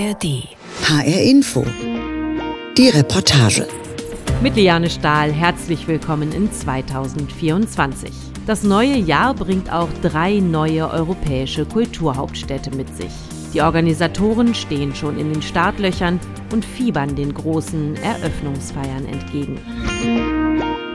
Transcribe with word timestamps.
ARD. 0.00 0.48
HR 0.84 1.22
Info. 1.22 1.62
Die 2.78 2.88
Reportage. 2.88 3.66
Mit 4.40 4.56
Liane 4.56 4.88
Stahl 4.88 5.30
herzlich 5.30 5.86
willkommen 5.88 6.32
in 6.32 6.50
2024. 6.50 8.10
Das 8.46 8.62
neue 8.62 8.96
Jahr 8.96 9.34
bringt 9.34 9.70
auch 9.70 9.90
drei 10.00 10.38
neue 10.38 10.88
europäische 10.88 11.66
Kulturhauptstädte 11.66 12.74
mit 12.74 12.96
sich. 12.96 13.12
Die 13.52 13.60
Organisatoren 13.60 14.54
stehen 14.54 14.94
schon 14.94 15.18
in 15.18 15.34
den 15.34 15.42
Startlöchern 15.42 16.18
und 16.50 16.64
fiebern 16.64 17.14
den 17.14 17.34
großen 17.34 17.96
Eröffnungsfeiern 17.96 19.04
entgegen. 19.04 19.58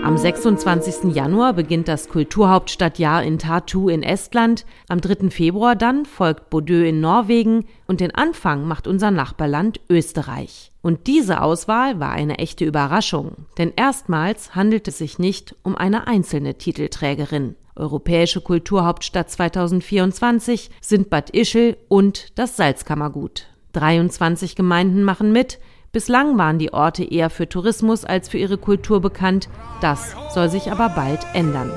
Am 0.06 0.20
26. 0.20 1.16
Januar 1.16 1.54
beginnt 1.54 1.88
das 1.88 2.10
Kulturhauptstadtjahr 2.10 3.24
in 3.24 3.40
Tartu 3.40 3.90
in 3.90 4.04
Estland. 4.04 4.64
Am 4.88 5.02
3. 5.02 5.32
Februar 5.32 5.76
dann 5.76 6.06
folgt 6.06 6.52
Bodø 6.52 6.88
in 6.88 7.02
Norwegen 7.02 7.66
und 7.88 8.02
den 8.02 8.14
Anfang 8.14 8.68
macht 8.68 8.86
unser 8.86 9.10
Nachbarland 9.10 9.79
Österreich. 9.89 10.71
Und 10.84 11.07
diese 11.07 11.42
Auswahl 11.42 12.00
war 12.00 12.12
eine 12.12 12.38
echte 12.38 12.65
Überraschung, 12.65 13.48
denn 13.57 13.74
erstmals 13.76 14.54
handelt 14.54 14.88
es 14.88 15.00
sich 15.00 15.18
nicht 15.18 15.56
um 15.64 15.76
eine 15.76 16.06
einzelne 16.06 16.54
Titelträgerin. 16.54 17.56
Europäische 17.76 18.42
Kulturhauptstadt 18.42 19.32
2024 19.32 20.70
sind 20.82 21.10
Bad 21.10 21.32
Ischl 21.32 21.78
und 21.87 22.37
das 22.37 22.57
Salzkammergut. 22.57 23.48
23 23.74 24.56
Gemeinden 24.56 25.01
machen 25.01 25.32
mit, 25.32 25.60
Bislang 25.96 26.38
waren 26.38 26.60
die 26.60 26.74
Orte 26.74 27.06
eher 27.06 27.30
für 27.30 27.48
Tourismus 27.48 28.04
als 28.04 28.28
für 28.28 28.38
ihre 28.38 28.58
Kultur 28.58 29.00
bekannt. 29.00 29.48
Das 29.80 30.14
soll 30.34 30.50
sich 30.50 30.70
aber 30.70 30.90
bald 30.90 31.26
ändern. 31.34 31.71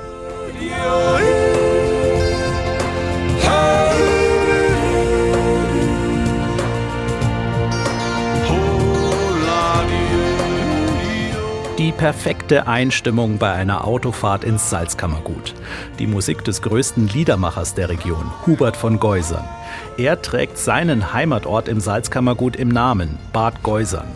Die 11.88 11.92
perfekte 11.92 12.66
Einstimmung 12.66 13.38
bei 13.38 13.50
einer 13.50 13.86
Autofahrt 13.86 14.44
ins 14.44 14.68
Salzkammergut. 14.68 15.54
Die 15.98 16.06
Musik 16.06 16.44
des 16.44 16.60
größten 16.60 17.08
Liedermachers 17.08 17.72
der 17.72 17.88
Region, 17.88 18.30
Hubert 18.44 18.76
von 18.76 19.00
Geusern. 19.00 19.48
Er 19.96 20.20
trägt 20.20 20.58
seinen 20.58 21.14
Heimatort 21.14 21.66
im 21.66 21.80
Salzkammergut 21.80 22.56
im 22.56 22.68
Namen, 22.68 23.18
Bad 23.32 23.62
Geusern. 23.62 24.08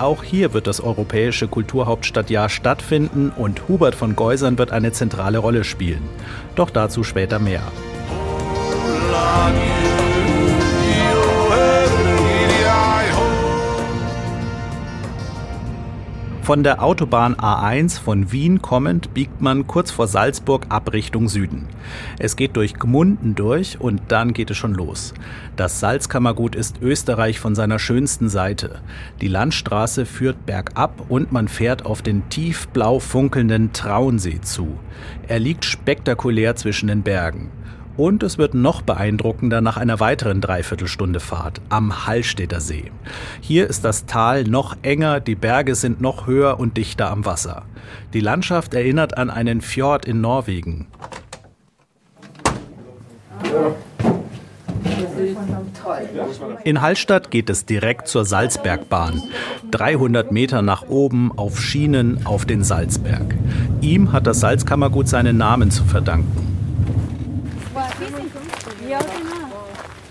Auch 0.00 0.24
hier 0.24 0.54
wird 0.54 0.66
das 0.66 0.80
Europäische 0.80 1.46
Kulturhauptstadtjahr 1.46 2.48
stattfinden 2.48 3.30
und 3.36 3.68
Hubert 3.68 3.94
von 3.94 4.16
Geusern 4.16 4.58
wird 4.58 4.72
eine 4.72 4.90
zentrale 4.90 5.38
Rolle 5.38 5.62
spielen. 5.62 6.02
Doch 6.56 6.70
dazu 6.70 7.04
später 7.04 7.38
mehr. 7.38 7.62
Von 16.50 16.64
der 16.64 16.82
Autobahn 16.82 17.36
A1 17.36 18.00
von 18.00 18.32
Wien 18.32 18.60
kommend 18.60 19.14
biegt 19.14 19.40
man 19.40 19.68
kurz 19.68 19.92
vor 19.92 20.08
Salzburg 20.08 20.66
ab 20.68 20.92
Richtung 20.92 21.28
Süden. 21.28 21.68
Es 22.18 22.34
geht 22.34 22.56
durch 22.56 22.74
Gmunden 22.74 23.36
durch 23.36 23.80
und 23.80 24.02
dann 24.08 24.32
geht 24.32 24.50
es 24.50 24.56
schon 24.56 24.74
los. 24.74 25.14
Das 25.54 25.78
Salzkammergut 25.78 26.56
ist 26.56 26.82
Österreich 26.82 27.38
von 27.38 27.54
seiner 27.54 27.78
schönsten 27.78 28.28
Seite. 28.28 28.80
Die 29.20 29.28
Landstraße 29.28 30.04
führt 30.04 30.44
bergab 30.44 31.04
und 31.08 31.30
man 31.30 31.46
fährt 31.46 31.86
auf 31.86 32.02
den 32.02 32.28
tiefblau 32.30 32.98
funkelnden 32.98 33.72
Traunsee 33.72 34.40
zu. 34.40 34.76
Er 35.28 35.38
liegt 35.38 35.64
spektakulär 35.64 36.56
zwischen 36.56 36.88
den 36.88 37.02
Bergen. 37.02 37.52
Und 37.96 38.22
es 38.22 38.38
wird 38.38 38.54
noch 38.54 38.82
beeindruckender 38.82 39.60
nach 39.60 39.76
einer 39.76 40.00
weiteren 40.00 40.40
Dreiviertelstunde 40.40 41.20
Fahrt 41.20 41.60
am 41.68 42.06
Hallstätter 42.06 42.60
See. 42.60 42.90
Hier 43.40 43.68
ist 43.68 43.84
das 43.84 44.06
Tal 44.06 44.44
noch 44.44 44.76
enger, 44.82 45.20
die 45.20 45.34
Berge 45.34 45.74
sind 45.74 46.00
noch 46.00 46.26
höher 46.26 46.58
und 46.58 46.76
dichter 46.76 47.10
am 47.10 47.26
Wasser. 47.26 47.64
Die 48.14 48.20
Landschaft 48.20 48.74
erinnert 48.74 49.18
an 49.18 49.30
einen 49.30 49.60
Fjord 49.60 50.04
in 50.06 50.20
Norwegen. 50.20 50.86
In 56.64 56.80
Hallstatt 56.80 57.30
geht 57.30 57.50
es 57.50 57.66
direkt 57.66 58.08
zur 58.08 58.24
Salzbergbahn. 58.24 59.22
300 59.70 60.32
Meter 60.32 60.62
nach 60.62 60.88
oben 60.88 61.32
auf 61.36 61.60
Schienen 61.60 62.26
auf 62.26 62.44
den 62.44 62.64
Salzberg. 62.64 63.34
Ihm 63.80 64.12
hat 64.12 64.26
das 64.26 64.40
Salzkammergut 64.40 65.08
seinen 65.08 65.36
Namen 65.36 65.70
zu 65.70 65.84
verdanken. 65.84 66.49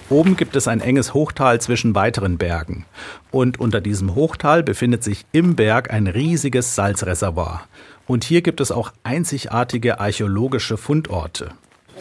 Oben 0.10 0.36
gibt 0.36 0.56
es 0.56 0.68
ein 0.68 0.82
enges 0.82 1.14
Hochtal 1.14 1.62
zwischen 1.62 1.94
weiteren 1.94 2.38
Bergen. 2.38 2.86
Und 3.30 3.60
unter 3.60 3.80
diesem 3.80 4.16
Hochtal 4.16 4.64
befindet 4.64 5.04
sich 5.04 5.26
im 5.32 5.56
Berg 5.56 5.94
ein 5.94 6.08
riesiges 6.08 6.74
Salzreservoir. 6.76 7.62
Und 8.08 8.24
hier 8.24 8.42
gibt 8.42 8.60
es 8.60 8.72
auch 8.72 8.92
einzigartige 9.04 10.00
archäologische 10.00 10.78
Fundorte. 10.78 11.52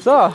So, 0.03 0.32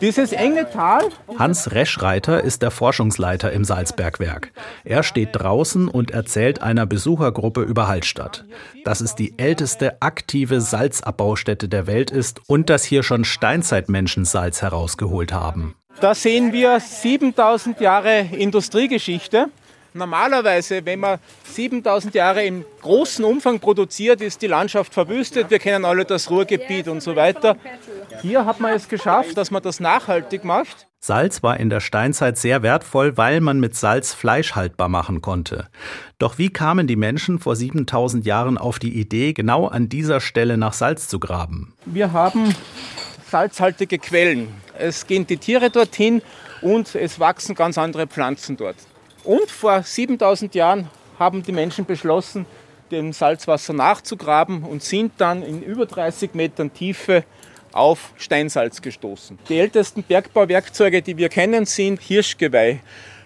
dieses 0.00 0.32
enge 0.32 0.70
Tal. 0.70 1.08
Hans 1.38 1.72
Reschreiter 1.72 2.42
ist 2.42 2.62
der 2.62 2.70
Forschungsleiter 2.70 3.52
im 3.52 3.64
Salzbergwerk. 3.64 4.52
Er 4.84 5.02
steht 5.02 5.30
draußen 5.32 5.88
und 5.88 6.10
erzählt 6.10 6.62
einer 6.62 6.86
Besuchergruppe 6.86 7.62
über 7.62 7.88
Hallstatt, 7.88 8.44
dass 8.84 9.00
es 9.00 9.14
die 9.14 9.38
älteste 9.38 10.02
aktive 10.02 10.60
Salzabbaustätte 10.60 11.68
der 11.68 11.86
Welt 11.86 12.10
ist 12.10 12.40
und 12.46 12.70
dass 12.70 12.84
hier 12.84 13.02
schon 13.02 13.24
Steinzeitmenschen 13.24 14.24
Salz 14.24 14.62
herausgeholt 14.62 15.32
haben. 15.32 15.74
Da 16.00 16.14
sehen 16.14 16.52
wir 16.52 16.80
7000 16.80 17.80
Jahre 17.80 18.20
Industriegeschichte. 18.32 19.48
Normalerweise, 19.96 20.84
wenn 20.84 20.98
man 20.98 21.20
7000 21.44 22.16
Jahre 22.16 22.44
im 22.44 22.64
großen 22.82 23.24
Umfang 23.24 23.60
produziert, 23.60 24.20
ist 24.20 24.42
die 24.42 24.48
Landschaft 24.48 24.92
verwüstet. 24.92 25.50
Wir 25.50 25.60
kennen 25.60 25.84
alle 25.84 26.04
das 26.04 26.28
Ruhrgebiet 26.28 26.88
und 26.88 27.00
so 27.00 27.14
weiter. 27.14 27.56
Hier 28.22 28.46
hat 28.46 28.60
man 28.60 28.72
es 28.72 28.88
geschafft, 28.88 29.36
dass 29.36 29.50
man 29.50 29.62
das 29.62 29.80
nachhaltig 29.80 30.44
macht. 30.44 30.86
Salz 31.00 31.42
war 31.42 31.60
in 31.60 31.68
der 31.68 31.80
Steinzeit 31.80 32.38
sehr 32.38 32.62
wertvoll, 32.62 33.16
weil 33.18 33.42
man 33.42 33.60
mit 33.60 33.76
Salz 33.76 34.14
Fleisch 34.14 34.54
haltbar 34.54 34.88
machen 34.88 35.20
konnte. 35.20 35.68
Doch 36.18 36.38
wie 36.38 36.48
kamen 36.48 36.86
die 36.86 36.96
Menschen 36.96 37.38
vor 37.38 37.56
7000 37.56 38.24
Jahren 38.24 38.56
auf 38.56 38.78
die 38.78 38.98
Idee, 38.98 39.34
genau 39.34 39.66
an 39.66 39.90
dieser 39.90 40.20
Stelle 40.20 40.56
nach 40.56 40.72
Salz 40.72 41.06
zu 41.06 41.20
graben? 41.20 41.74
Wir 41.84 42.12
haben 42.12 42.54
salzhaltige 43.30 43.98
Quellen. 43.98 44.48
Es 44.78 45.06
gehen 45.06 45.26
die 45.26 45.36
Tiere 45.36 45.68
dorthin 45.68 46.22
und 46.62 46.94
es 46.94 47.20
wachsen 47.20 47.54
ganz 47.54 47.76
andere 47.76 48.06
Pflanzen 48.06 48.56
dort. 48.56 48.76
Und 49.24 49.50
vor 49.50 49.82
7000 49.82 50.54
Jahren 50.54 50.88
haben 51.18 51.42
die 51.42 51.52
Menschen 51.52 51.84
beschlossen, 51.84 52.46
dem 52.90 53.12
Salzwasser 53.12 53.72
nachzugraben 53.72 54.62
und 54.62 54.82
sind 54.82 55.12
dann 55.18 55.42
in 55.42 55.62
über 55.62 55.86
30 55.86 56.34
Metern 56.34 56.72
Tiefe 56.72 57.24
auf 57.74 58.12
Steinsalz 58.16 58.82
gestoßen. 58.82 59.38
Die 59.48 59.58
ältesten 59.58 60.02
Bergbauwerkzeuge, 60.02 61.02
die 61.02 61.16
wir 61.16 61.28
kennen, 61.28 61.66
sind 61.66 62.00
Hirschgeweih 62.00 62.80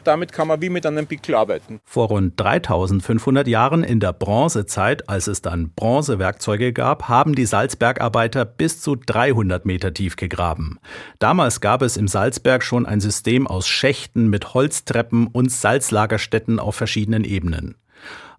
damit 0.09 0.33
kann 0.33 0.49
man 0.49 0.63
wie 0.63 0.71
mit 0.71 0.87
einem 0.87 1.07
Pickel 1.07 1.35
arbeiten. 1.35 1.81
Vor 1.85 2.09
rund 2.09 2.41
3500 2.41 3.47
Jahren 3.47 3.85
in 3.85 4.01
der 4.01 4.15
Bronzezeit, 4.15 5.09
als 5.09 5.27
es 5.27 5.43
dann 5.43 5.71
Bronzewerkzeuge 5.77 6.73
gab, 6.73 7.09
haben 7.09 7.35
die 7.35 7.45
Salzbergarbeiter 7.45 8.47
bis 8.47 8.81
zu 8.81 8.97
300 8.97 9.67
Meter 9.67 9.93
tief 9.93 10.17
gegraben. 10.17 10.79
Damals 11.19 11.61
gab 11.61 11.83
es 11.83 11.99
im 11.99 12.09
Salzberg 12.09 12.63
schon 12.63 12.87
ein 12.87 13.01
System 13.01 13.47
aus 13.47 13.69
Schächten 13.69 14.29
mit 14.29 14.55
Holztreppen 14.55 15.27
und 15.27 15.53
Salzlagerstätten 15.53 16.59
auf 16.59 16.75
verschiedenen 16.75 17.25
Ebenen. 17.25 17.77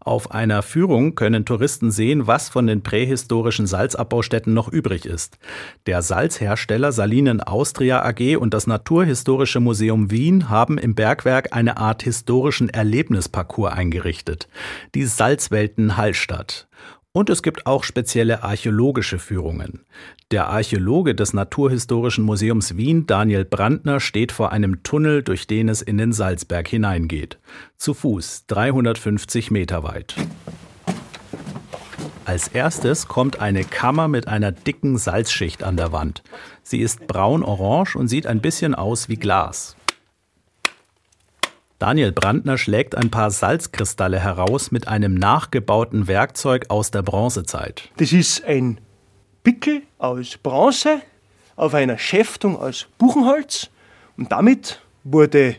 Auf 0.09 0.31
einer 0.31 0.64
Führung 0.64 1.14
können 1.14 1.46
Touristen 1.46 1.92
sehen, 1.92 2.25
was 2.25 2.50
von 2.50 2.66
den 2.66 2.81
prähistorischen 2.81 3.68
Salzabbaustätten 3.68 4.52
noch 4.52 4.68
übrig 4.68 5.06
ist. 5.06 5.38
Der 5.86 6.02
Salzhersteller 6.02 6.92
Salinen 6.92 7.42
Austria 7.42 8.03
AG 8.03 8.38
und 8.38 8.56
das 8.56 8.66
Naturhistorische 8.66 9.59
Museum 9.59 10.10
Wien 10.10 10.50
haben 10.50 10.80
im 10.80 10.95
Bergwerk 10.95 11.56
eine 11.56 11.78
Art 11.78 12.01
historischen 12.01 12.69
Erlebnisparcours 12.69 13.72
eingerichtet. 13.72 14.48
Die 14.95 15.06
Salzwelten 15.06 15.95
Hallstatt. 15.95 16.68
Und 17.12 17.32
es 17.32 17.42
gibt 17.42 17.66
auch 17.66 17.84
spezielle 17.84 18.44
archäologische 18.44 19.18
Führungen. 19.18 19.84
Der 20.30 20.48
Archäologe 20.48 21.16
des 21.16 21.34
Naturhistorischen 21.34 22.24
Museums 22.24 22.78
Wien, 22.78 23.08
Daniel 23.08 23.46
Brandner, 23.46 24.00
steht 24.00 24.32
vor 24.32 24.52
einem 24.52 24.84
Tunnel, 24.84 25.24
durch 25.24 25.48
den 25.48 25.70
es 25.70 25.82
in 25.82 25.98
den 25.98 26.14
Salzberg 26.14 26.68
hineingeht. 26.68 27.40
Zu 27.78 27.96
Fuß, 27.96 28.46
350 28.46 29.50
Meter 29.50 29.82
weit. 29.84 30.16
Als 32.26 32.48
erstes 32.50 33.08
kommt 33.08 33.40
eine 33.40 33.64
Kammer 33.64 34.08
mit 34.08 34.28
einer 34.28 34.52
dicken 34.52 35.00
Salzschicht 35.00 35.64
an 35.64 35.78
der 35.78 35.92
Wand. 35.92 36.22
Sie 36.62 36.80
ist 36.80 37.08
braun-orange 37.08 37.96
und 37.96 38.08
sieht 38.08 38.28
ein 38.28 38.40
bisschen 38.40 38.76
aus 38.76 39.10
wie 39.10 39.16
Glas. 39.16 39.76
Daniel 41.80 42.12
Brandner 42.12 42.58
schlägt 42.58 42.96
ein 42.96 43.10
paar 43.10 43.31
Salzkristalle 43.31 44.20
heraus 44.20 44.70
mit 44.70 44.90
einem 44.90 45.14
nachgebauten 45.14 46.10
Werkzeug 46.10 46.66
aus 46.68 46.92
der 46.92 47.04
Bronzezeit. 47.04 47.90
Das 47.96 48.12
ist 48.12 48.44
ein 48.44 48.81
Pickel 49.44 49.84
aus 49.98 50.38
Bronze 50.38 51.02
auf 51.56 51.74
einer 51.74 51.98
Schäftung 51.98 52.58
aus 52.58 52.88
Buchenholz 52.98 53.70
und 54.18 54.34
damit 54.34 54.81
wurde 55.06 55.56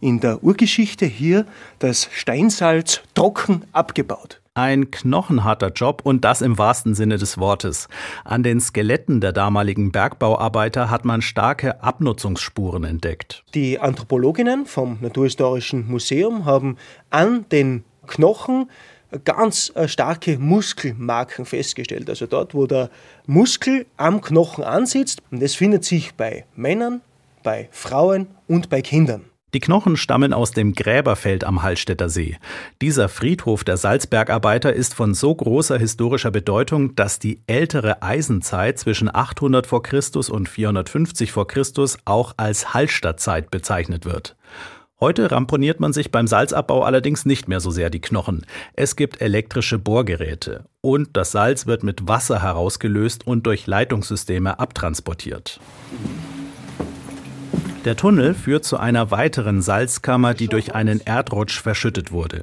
in 0.00 0.20
der 0.20 0.44
Urgeschichte 0.44 1.04
hier 1.04 1.46
das 1.80 2.08
Steinsalz 2.12 3.00
trocken 3.14 3.64
abgebaut. 3.72 4.40
Ein 4.56 4.90
knochenharter 4.90 5.68
Job 5.68 6.00
und 6.02 6.24
das 6.24 6.40
im 6.40 6.56
wahrsten 6.56 6.94
Sinne 6.94 7.18
des 7.18 7.36
Wortes. 7.36 7.88
An 8.24 8.42
den 8.42 8.58
Skeletten 8.58 9.20
der 9.20 9.32
damaligen 9.32 9.92
Bergbauarbeiter 9.92 10.88
hat 10.88 11.04
man 11.04 11.20
starke 11.20 11.82
Abnutzungsspuren 11.82 12.84
entdeckt. 12.84 13.44
Die 13.52 13.78
Anthropologinnen 13.78 14.64
vom 14.64 14.96
Naturhistorischen 15.02 15.86
Museum 15.88 16.46
haben 16.46 16.78
an 17.10 17.44
den 17.52 17.84
Knochen 18.06 18.70
ganz 19.24 19.70
äh, 19.74 19.88
starke 19.88 20.38
Muskelmarken 20.38 21.44
festgestellt. 21.44 22.08
Also 22.08 22.24
dort, 22.24 22.54
wo 22.54 22.66
der 22.66 22.88
Muskel 23.26 23.84
am 23.98 24.22
Knochen 24.22 24.64
ansitzt. 24.64 25.20
Und 25.30 25.42
das 25.42 25.54
findet 25.54 25.84
sich 25.84 26.14
bei 26.14 26.46
Männern, 26.54 27.02
bei 27.42 27.68
Frauen 27.72 28.28
und 28.48 28.70
bei 28.70 28.80
Kindern. 28.80 29.26
Die 29.54 29.60
Knochen 29.60 29.96
stammen 29.96 30.32
aus 30.32 30.50
dem 30.50 30.74
Gräberfeld 30.74 31.44
am 31.44 31.62
Hallstätter 31.62 32.08
See. 32.08 32.36
Dieser 32.82 33.08
Friedhof 33.08 33.62
der 33.62 33.76
Salzbergarbeiter 33.76 34.72
ist 34.72 34.94
von 34.94 35.14
so 35.14 35.34
großer 35.34 35.78
historischer 35.78 36.32
Bedeutung, 36.32 36.96
dass 36.96 37.20
die 37.20 37.40
ältere 37.46 38.02
Eisenzeit 38.02 38.78
zwischen 38.78 39.08
800 39.14 39.66
v. 39.66 39.80
Chr. 39.80 40.00
und 40.30 40.48
450 40.48 41.30
v. 41.30 41.44
Chr. 41.44 41.62
auch 42.04 42.34
als 42.36 42.74
Hallstattzeit 42.74 43.50
bezeichnet 43.50 44.04
wird. 44.04 44.36
Heute 44.98 45.30
ramponiert 45.30 45.78
man 45.78 45.92
sich 45.92 46.10
beim 46.10 46.26
Salzabbau 46.26 46.82
allerdings 46.82 47.24
nicht 47.24 47.48
mehr 47.48 47.60
so 47.60 47.70
sehr 47.70 47.90
die 47.90 48.00
Knochen. 48.00 48.46
Es 48.72 48.96
gibt 48.96 49.20
elektrische 49.20 49.78
Bohrgeräte 49.78 50.64
und 50.80 51.16
das 51.16 51.32
Salz 51.32 51.66
wird 51.66 51.82
mit 51.82 52.08
Wasser 52.08 52.42
herausgelöst 52.42 53.26
und 53.26 53.46
durch 53.46 53.66
Leitungssysteme 53.66 54.58
abtransportiert. 54.58 55.60
Der 57.86 57.94
Tunnel 57.94 58.34
führt 58.34 58.64
zu 58.64 58.78
einer 58.78 59.12
weiteren 59.12 59.62
Salzkammer, 59.62 60.34
die 60.34 60.48
durch 60.48 60.74
einen 60.74 61.00
Erdrutsch 61.06 61.60
verschüttet 61.60 62.10
wurde. 62.10 62.42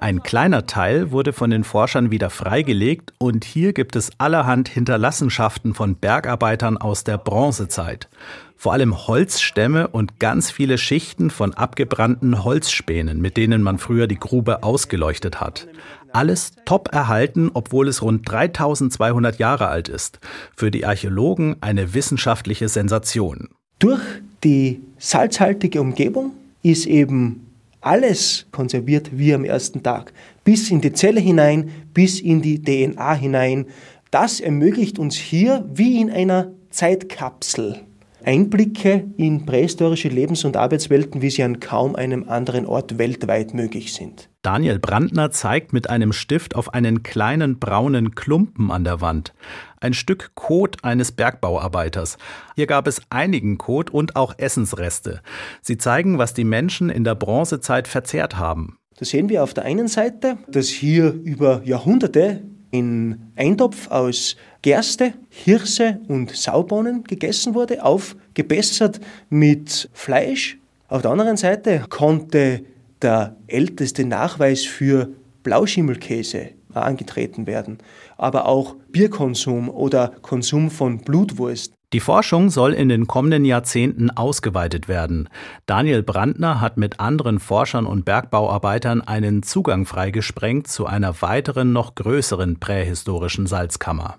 Ein 0.00 0.22
kleiner 0.22 0.66
Teil 0.66 1.10
wurde 1.12 1.32
von 1.32 1.48
den 1.48 1.64
Forschern 1.64 2.10
wieder 2.10 2.28
freigelegt 2.28 3.14
und 3.16 3.46
hier 3.46 3.72
gibt 3.72 3.96
es 3.96 4.10
allerhand 4.18 4.68
Hinterlassenschaften 4.68 5.72
von 5.72 5.96
Bergarbeitern 5.96 6.76
aus 6.76 7.04
der 7.04 7.16
Bronzezeit. 7.16 8.10
Vor 8.54 8.74
allem 8.74 9.06
Holzstämme 9.06 9.88
und 9.88 10.20
ganz 10.20 10.50
viele 10.50 10.76
Schichten 10.76 11.30
von 11.30 11.54
abgebrannten 11.54 12.44
Holzspänen, 12.44 13.18
mit 13.18 13.38
denen 13.38 13.62
man 13.62 13.78
früher 13.78 14.06
die 14.06 14.20
Grube 14.20 14.62
ausgeleuchtet 14.62 15.40
hat. 15.40 15.68
Alles 16.12 16.52
top 16.66 16.92
erhalten, 16.92 17.50
obwohl 17.54 17.88
es 17.88 18.02
rund 18.02 18.30
3200 18.30 19.38
Jahre 19.38 19.68
alt 19.68 19.88
ist. 19.88 20.20
Für 20.54 20.70
die 20.70 20.84
Archäologen 20.84 21.56
eine 21.62 21.94
wissenschaftliche 21.94 22.68
Sensation. 22.68 23.48
Durch 23.82 24.04
die 24.44 24.80
salzhaltige 24.96 25.80
Umgebung 25.80 26.34
ist 26.62 26.86
eben 26.86 27.48
alles 27.80 28.46
konserviert 28.52 29.10
wie 29.12 29.34
am 29.34 29.44
ersten 29.44 29.82
Tag. 29.82 30.12
Bis 30.44 30.70
in 30.70 30.80
die 30.80 30.92
Zelle 30.92 31.18
hinein, 31.18 31.72
bis 31.92 32.20
in 32.20 32.40
die 32.42 32.62
DNA 32.62 33.14
hinein. 33.14 33.66
Das 34.12 34.38
ermöglicht 34.38 35.00
uns 35.00 35.16
hier 35.16 35.68
wie 35.74 36.00
in 36.00 36.12
einer 36.12 36.52
Zeitkapsel 36.70 37.80
Einblicke 38.24 39.10
in 39.16 39.46
prähistorische 39.46 40.08
Lebens- 40.08 40.44
und 40.44 40.56
Arbeitswelten, 40.56 41.22
wie 41.22 41.30
sie 41.30 41.42
an 41.42 41.60
kaum 41.60 41.96
einem 41.96 42.28
anderen 42.28 42.66
Ort 42.66 42.98
weltweit 42.98 43.54
möglich 43.54 43.92
sind. 43.92 44.28
Daniel 44.42 44.78
Brandner 44.78 45.30
zeigt 45.30 45.72
mit 45.72 45.88
einem 45.88 46.12
Stift 46.12 46.56
auf 46.56 46.74
einen 46.74 47.02
kleinen 47.02 47.58
braunen 47.58 48.14
Klumpen 48.14 48.70
an 48.70 48.84
der 48.84 49.00
Wand. 49.00 49.34
Ein 49.80 49.94
Stück 49.94 50.32
Kot 50.34 50.84
eines 50.84 51.12
Bergbauarbeiters. 51.12 52.18
Hier 52.56 52.66
gab 52.66 52.86
es 52.86 53.00
einigen 53.10 53.58
Kot 53.58 53.90
und 53.90 54.16
auch 54.16 54.34
Essensreste. 54.38 55.20
Sie 55.60 55.78
zeigen, 55.78 56.18
was 56.18 56.34
die 56.34 56.44
Menschen 56.44 56.90
in 56.90 57.04
der 57.04 57.14
Bronzezeit 57.14 57.86
verzehrt 57.86 58.36
haben. 58.38 58.78
Da 58.98 59.04
sehen 59.04 59.28
wir 59.28 59.42
auf 59.42 59.54
der 59.54 59.64
einen 59.64 59.88
Seite, 59.88 60.38
dass 60.48 60.68
hier 60.68 61.12
über 61.12 61.62
Jahrhunderte 61.64 62.42
in 62.72 63.20
Eintopf 63.36 63.88
aus 63.90 64.36
Gerste, 64.62 65.12
Hirse 65.28 66.00
und 66.08 66.34
Saubohnen 66.34 67.04
gegessen 67.04 67.54
wurde, 67.54 67.84
aufgebessert 67.84 69.00
mit 69.30 69.88
Fleisch. 69.92 70.58
Auf 70.88 71.02
der 71.02 71.12
anderen 71.12 71.36
Seite 71.36 71.84
konnte 71.88 72.64
der 73.00 73.36
älteste 73.46 74.04
Nachweis 74.04 74.64
für 74.64 75.10
Blauschimmelkäse 75.42 76.50
angetreten 76.72 77.46
werden, 77.46 77.78
aber 78.16 78.46
auch 78.46 78.76
Bierkonsum 78.90 79.68
oder 79.68 80.12
Konsum 80.22 80.70
von 80.70 80.98
Blutwurst. 80.98 81.74
Die 81.92 82.00
Forschung 82.00 82.48
soll 82.48 82.72
in 82.72 82.88
den 82.88 83.06
kommenden 83.06 83.44
Jahrzehnten 83.44 84.10
ausgeweitet 84.10 84.88
werden. 84.88 85.28
Daniel 85.66 86.02
Brandner 86.02 86.62
hat 86.62 86.78
mit 86.78 87.00
anderen 87.00 87.38
Forschern 87.38 87.84
und 87.84 88.06
Bergbauarbeitern 88.06 89.02
einen 89.02 89.42
Zugang 89.42 89.84
freigesprengt 89.84 90.68
zu 90.68 90.86
einer 90.86 91.20
weiteren, 91.20 91.74
noch 91.74 91.94
größeren 91.94 92.58
prähistorischen 92.58 93.46
Salzkammer. 93.46 94.16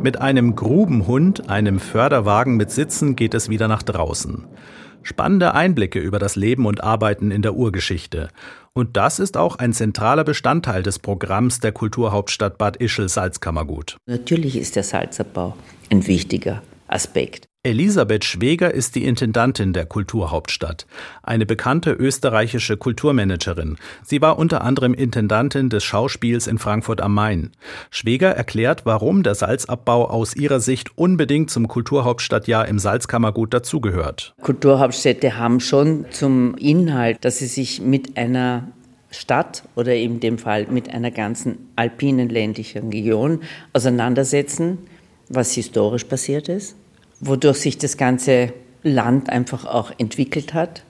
Mit 0.00 0.20
einem 0.20 0.56
Grubenhund, 0.56 1.50
einem 1.50 1.78
Förderwagen 1.78 2.56
mit 2.56 2.70
Sitzen 2.70 3.14
geht 3.14 3.34
es 3.34 3.50
wieder 3.50 3.68
nach 3.68 3.82
draußen. 3.82 4.46
Spannende 5.02 5.54
Einblicke 5.54 5.98
über 5.98 6.18
das 6.18 6.36
Leben 6.36 6.66
und 6.66 6.82
Arbeiten 6.82 7.30
in 7.30 7.42
der 7.42 7.54
Urgeschichte. 7.54 8.28
Und 8.72 8.96
das 8.96 9.18
ist 9.18 9.36
auch 9.36 9.56
ein 9.56 9.72
zentraler 9.72 10.24
Bestandteil 10.24 10.82
des 10.82 10.98
Programms 10.98 11.60
der 11.60 11.72
Kulturhauptstadt 11.72 12.58
Bad 12.58 12.76
Ischl 12.76 13.08
Salzkammergut. 13.08 13.96
Natürlich 14.06 14.56
ist 14.56 14.76
der 14.76 14.82
Salzabbau 14.82 15.54
ein 15.90 16.06
wichtiger 16.06 16.62
Aspekt. 16.92 17.48
Elisabeth 17.64 18.24
Schweger 18.24 18.74
ist 18.74 18.96
die 18.96 19.04
Intendantin 19.04 19.72
der 19.72 19.86
Kulturhauptstadt, 19.86 20.84
eine 21.22 21.46
bekannte 21.46 21.92
österreichische 21.92 22.76
Kulturmanagerin. 22.76 23.76
Sie 24.02 24.20
war 24.20 24.36
unter 24.36 24.62
anderem 24.62 24.94
Intendantin 24.94 25.68
des 25.68 25.84
Schauspiels 25.84 26.48
in 26.48 26.58
Frankfurt 26.58 27.00
am 27.00 27.14
Main. 27.14 27.52
Schweger 27.90 28.30
erklärt, 28.30 28.84
warum 28.84 29.22
der 29.22 29.36
Salzabbau 29.36 30.10
aus 30.10 30.34
ihrer 30.34 30.58
Sicht 30.58 30.98
unbedingt 30.98 31.50
zum 31.50 31.68
Kulturhauptstadtjahr 31.68 32.66
im 32.66 32.80
Salzkammergut 32.80 33.54
dazugehört. 33.54 34.34
Kulturhauptstädte 34.42 35.38
haben 35.38 35.60
schon 35.60 36.06
zum 36.10 36.56
Inhalt, 36.56 37.24
dass 37.24 37.38
sie 37.38 37.46
sich 37.46 37.80
mit 37.80 38.16
einer 38.16 38.72
Stadt 39.12 39.62
oder 39.76 39.94
in 39.94 40.18
dem 40.18 40.38
Fall 40.38 40.66
mit 40.68 40.92
einer 40.92 41.12
ganzen 41.12 41.70
alpinen 41.76 42.28
ländlichen 42.28 42.90
Region 42.90 43.42
auseinandersetzen, 43.72 44.78
was 45.28 45.52
historisch 45.52 46.04
passiert 46.04 46.48
ist 46.48 46.74
wodurch 47.22 47.58
sich 47.58 47.78
das 47.78 47.96
ganze 47.96 48.52
Land 48.82 49.30
einfach 49.30 49.64
auch 49.64 49.92
entwickelt 49.96 50.52
hat. 50.52 50.82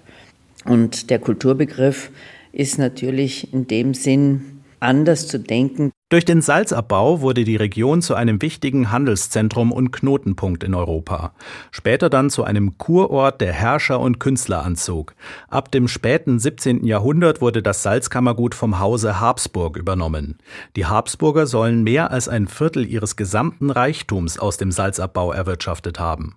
Und 0.65 1.11
der 1.11 1.19
Kulturbegriff 1.19 2.11
ist 2.53 2.79
natürlich 2.79 3.53
in 3.53 3.67
dem 3.67 3.95
Sinn 3.95 4.62
anders 4.81 5.29
zu 5.29 5.39
denken. 5.39 5.93
Durch 6.12 6.26
den 6.26 6.42
Salzabbau 6.42 7.23
wurde 7.23 7.42
die 7.42 7.57
Region 7.57 8.02
zu 8.02 8.14
einem 8.14 8.42
wichtigen 8.42 8.92
Handelszentrum 8.92 9.73
und 9.73 9.92
Knotenpunkt 9.92 10.62
in 10.62 10.75
Europa. 10.75 11.33
Später 11.71 12.11
dann 12.11 12.28
zu 12.28 12.45
einem 12.45 12.76
Kurort, 12.76 13.40
der 13.40 13.54
Herrscher 13.54 13.99
und 13.99 14.21
Künstler 14.21 14.62
anzog. 14.62 15.14
Ab 15.49 15.73
dem 15.73 15.88
späten 15.88 16.38
17. 16.38 16.85
Jahrhundert 16.85 17.40
wurde 17.40 17.62
das 17.62 17.83
Salzkammergut 17.83 18.54
vom 18.54 18.78
Hause 18.78 19.21
Habsburg 19.21 19.78
übernommen. 19.78 20.37
Die 20.76 20.85
Habsburger 20.85 21.47
sollen 21.47 21.83
mehr 21.83 22.11
als 22.11 22.28
ein 22.28 22.47
Viertel 22.47 22.85
ihres 22.85 23.16
gesamten 23.16 23.71
Reichtums 23.71 24.38
aus 24.38 24.59
dem 24.59 24.71
Salzabbau 24.71 25.33
erwirtschaftet 25.33 25.99
haben. 25.99 26.35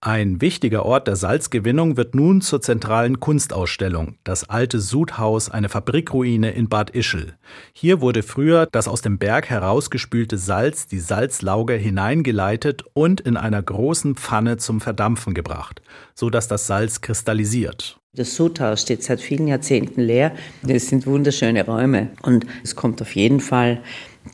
Ein 0.00 0.40
wichtiger 0.40 0.84
Ort 0.84 1.06
der 1.06 1.16
Salzgewinnung 1.16 1.96
wird 1.96 2.14
nun 2.14 2.40
zur 2.40 2.60
zentralen 2.60 3.20
Kunstausstellung, 3.20 4.16
das 4.22 4.48
alte 4.50 4.78
Sudhaus, 4.80 5.50
eine 5.50 5.68
Fabrikruine 5.68 6.50
in 6.50 6.68
Bad 6.68 6.90
Ischl. 6.90 7.34
Hier 7.72 8.00
wurde 8.00 8.22
früher 8.22 8.66
das 8.70 8.86
aus 8.86 9.00
dem 9.00 9.18
Berg 9.18 9.48
herausgespülte 9.48 10.36
Salz, 10.36 10.86
die 10.86 11.00
Salzlauge, 11.00 11.74
hineingeleitet 11.74 12.84
und 12.92 13.20
in 13.22 13.36
einer 13.36 13.62
großen 13.62 14.16
Pfanne 14.16 14.58
zum 14.58 14.80
Verdampfen 14.80 15.32
gebracht, 15.32 15.80
so 16.14 16.28
dass 16.28 16.48
das 16.48 16.66
Salz 16.66 17.00
kristallisiert. 17.00 17.98
Das 18.14 18.36
Sudhaus 18.36 18.82
steht 18.82 19.02
seit 19.02 19.20
vielen 19.20 19.48
Jahrzehnten 19.48 20.00
leer. 20.00 20.32
Es 20.66 20.88
sind 20.88 21.06
wunderschöne 21.06 21.64
Räume 21.64 22.10
und 22.22 22.46
es 22.62 22.76
kommt 22.76 23.02
auf 23.02 23.16
jeden 23.16 23.40
Fall 23.40 23.82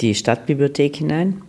die 0.00 0.14
Stadtbibliothek 0.14 0.97
hinein 0.97 1.43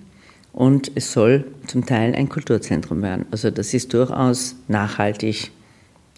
und 0.53 0.91
es 0.95 1.11
soll 1.11 1.45
zum 1.67 1.85
Teil 1.85 2.15
ein 2.15 2.29
Kulturzentrum 2.29 3.01
werden. 3.01 3.25
Also 3.31 3.51
das 3.51 3.73
ist 3.73 3.93
durchaus 3.93 4.55
nachhaltig 4.67 5.51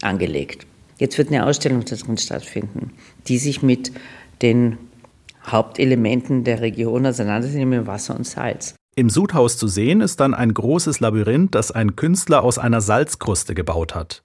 angelegt. 0.02 0.66
Jetzt 0.98 1.18
wird 1.18 1.30
eine 1.30 1.46
Ausstellung 1.46 1.84
darin 1.86 2.18
stattfinden, 2.18 2.92
die 3.28 3.38
sich 3.38 3.62
mit 3.62 3.92
den 4.42 4.78
Hauptelementen 5.46 6.44
der 6.44 6.62
Region 6.62 7.06
auseinandersetzt, 7.06 7.58
nämlich 7.58 7.86
Wasser 7.86 8.16
und 8.16 8.25
Salz. 8.25 8.75
Im 8.96 9.10
Sudhaus 9.10 9.58
zu 9.58 9.68
sehen 9.68 10.02
ist 10.02 10.20
dann 10.20 10.34
ein 10.34 10.54
großes 10.54 11.00
Labyrinth, 11.00 11.56
das 11.56 11.72
ein 11.72 11.96
Künstler 11.96 12.44
aus 12.44 12.60
einer 12.60 12.80
Salzkruste 12.80 13.56
gebaut 13.56 13.96
hat. 13.96 14.22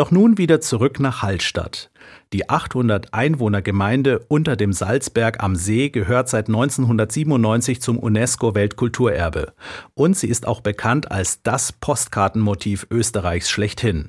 Doch 0.00 0.10
nun 0.10 0.38
wieder 0.38 0.62
zurück 0.62 0.98
nach 0.98 1.20
Hallstatt. 1.20 1.90
Die 2.32 2.48
800 2.48 3.12
Einwohner 3.12 3.60
Gemeinde 3.60 4.24
unter 4.28 4.56
dem 4.56 4.72
Salzberg 4.72 5.42
am 5.42 5.56
See 5.56 5.90
gehört 5.90 6.30
seit 6.30 6.48
1997 6.48 7.82
zum 7.82 7.98
UNESCO 7.98 8.54
Weltkulturerbe 8.54 9.52
und 9.92 10.16
sie 10.16 10.28
ist 10.28 10.46
auch 10.46 10.62
bekannt 10.62 11.12
als 11.12 11.42
das 11.42 11.72
Postkartenmotiv 11.72 12.86
Österreichs 12.90 13.50
schlechthin. 13.50 14.08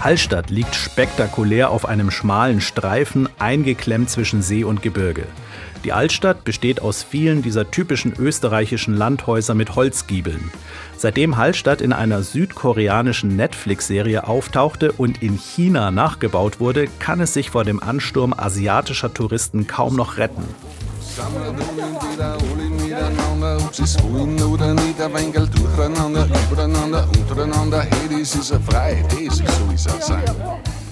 Hallstatt 0.00 0.50
liegt 0.50 0.74
spektakulär 0.74 1.70
auf 1.70 1.86
einem 1.86 2.10
schmalen 2.10 2.60
Streifen, 2.60 3.28
eingeklemmt 3.38 4.10
zwischen 4.10 4.42
See 4.42 4.64
und 4.64 4.82
Gebirge. 4.82 5.26
Die 5.84 5.92
Altstadt 5.92 6.44
besteht 6.44 6.82
aus 6.82 7.02
vielen 7.02 7.40
dieser 7.40 7.70
typischen 7.70 8.12
österreichischen 8.18 8.94
Landhäuser 8.94 9.54
mit 9.54 9.76
Holzgiebeln. 9.76 10.50
Seitdem 10.96 11.38
Hallstatt 11.38 11.80
in 11.80 11.94
einer 11.94 12.22
südkoreanischen 12.22 13.34
Netflix-Serie 13.36 14.28
auftauchte 14.28 14.92
und 14.92 15.22
in 15.22 15.38
China 15.38 15.90
nachgebaut 15.90 16.60
wurde, 16.60 16.86
kann 16.98 17.20
es 17.20 17.32
sich 17.32 17.50
vor 17.50 17.64
dem 17.64 17.82
Ansturm 17.82 18.34
asiatischer 18.36 19.14
Touristen 19.14 19.66
kaum 19.66 19.96
noch 19.96 20.18
retten. 20.18 20.44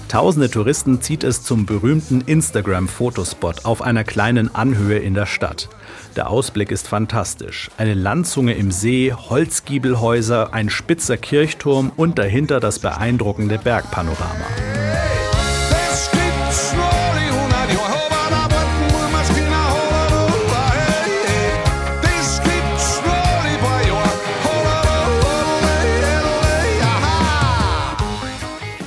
Tausende 0.09 0.49
Touristen 0.49 1.03
zieht 1.03 1.23
es 1.23 1.43
zum 1.43 1.67
berühmten 1.67 2.21
Instagram-Fotospot 2.21 3.65
auf 3.65 3.83
einer 3.83 4.03
kleinen 4.03 4.53
Anhöhe 4.55 4.97
in 4.97 5.13
der 5.13 5.27
Stadt. 5.27 5.69
Der 6.15 6.31
Ausblick 6.31 6.71
ist 6.71 6.87
fantastisch. 6.87 7.69
Eine 7.77 7.93
Landzunge 7.93 8.55
im 8.55 8.71
See, 8.71 9.13
Holzgiebelhäuser, 9.13 10.51
ein 10.51 10.71
spitzer 10.71 11.15
Kirchturm 11.15 11.91
und 11.95 12.17
dahinter 12.17 12.59
das 12.59 12.79
beeindruckende 12.79 13.59
Bergpanorama. 13.59 14.88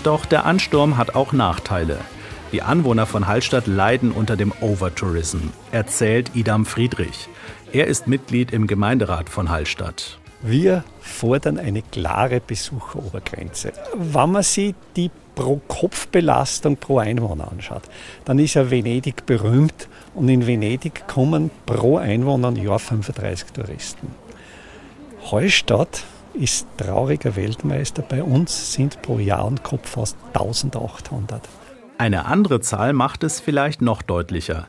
Doch 0.03 0.25
der 0.27 0.47
Ansturm 0.47 0.97
hat 0.97 1.15
auch 1.15 1.33
Nachteile. 1.33 1.99
Die 2.51 2.61
Anwohner 2.61 3.07
von 3.07 3.29
Hallstatt 3.29 3.69
leiden 3.69 4.11
unter 4.11 4.37
dem 4.37 4.53
Overtourism, 4.61 5.51
erzählt 5.71 6.33
Idam 6.35 6.67
Friedrich. 6.67 7.29
Er 7.73 7.87
ist 7.87 8.09
Mitglied 8.09 8.53
im 8.53 8.67
Gemeinderat 8.67 9.31
von 9.31 9.49
Hallstatt. 9.49 10.19
Wir 10.43 10.83
fordern 11.01 11.57
eine 11.57 11.83
klare 11.83 12.41
Besucherobergrenze. 12.41 13.73
Wenn 13.95 14.33
man 14.33 14.43
sich 14.43 14.75
die 14.97 15.13
Pro-Kopf-Belastung 15.37 16.79
pro 16.79 16.99
Einwohner 16.99 17.51
anschaut, 17.53 17.83
dann 18.25 18.41
ist 18.41 18.55
ja 18.55 18.71
Venedig 18.71 19.25
berühmt 19.25 19.89
und 20.15 20.29
in 20.29 20.49
Venedig 20.49 21.07
kommen 21.07 21.53
pro 21.65 21.99
Einwohner 21.99 22.49
im 22.49 22.57
Jahr 22.57 22.81
35 22.81 23.53
Touristen. 23.53 24.09
Hallstatt 25.31 26.05
ist 26.35 26.67
trauriger 26.77 27.37
Weltmeister. 27.37 28.03
Bei 28.03 28.23
uns 28.23 28.73
sind 28.73 29.03
pro 29.03 29.19
Jahr 29.19 29.45
und 29.45 29.63
Kopf 29.63 29.91
fast 29.91 30.17
1800. 30.35 31.49
Eine 31.99 32.27
andere 32.27 32.61
Zahl 32.61 32.93
macht 32.93 33.23
es 33.25 33.41
vielleicht 33.41 33.83
noch 33.83 34.03
deutlicher. 34.03 34.67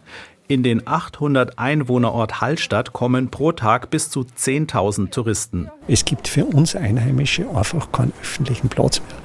In 0.48 0.62
den 0.62 0.88
800 0.88 1.58
Einwohnerort 1.58 2.41
Hallstatt 2.41 2.93
kommen 2.93 3.32
pro 3.32 3.53
Tag 3.53 3.89
bis 3.89 4.10
zu 4.10 4.22
10.000 4.22 5.10
Touristen. 5.10 5.72
Es 5.88 6.05
gibt 6.05 6.27
für 6.27 6.46
uns 6.46 6.75
Einheimische 6.75 7.50
einfach 7.50 7.91
keinen 7.91 8.13
öffentlichen 8.22 8.70
Platz 8.70 9.00
mehr 9.00 9.17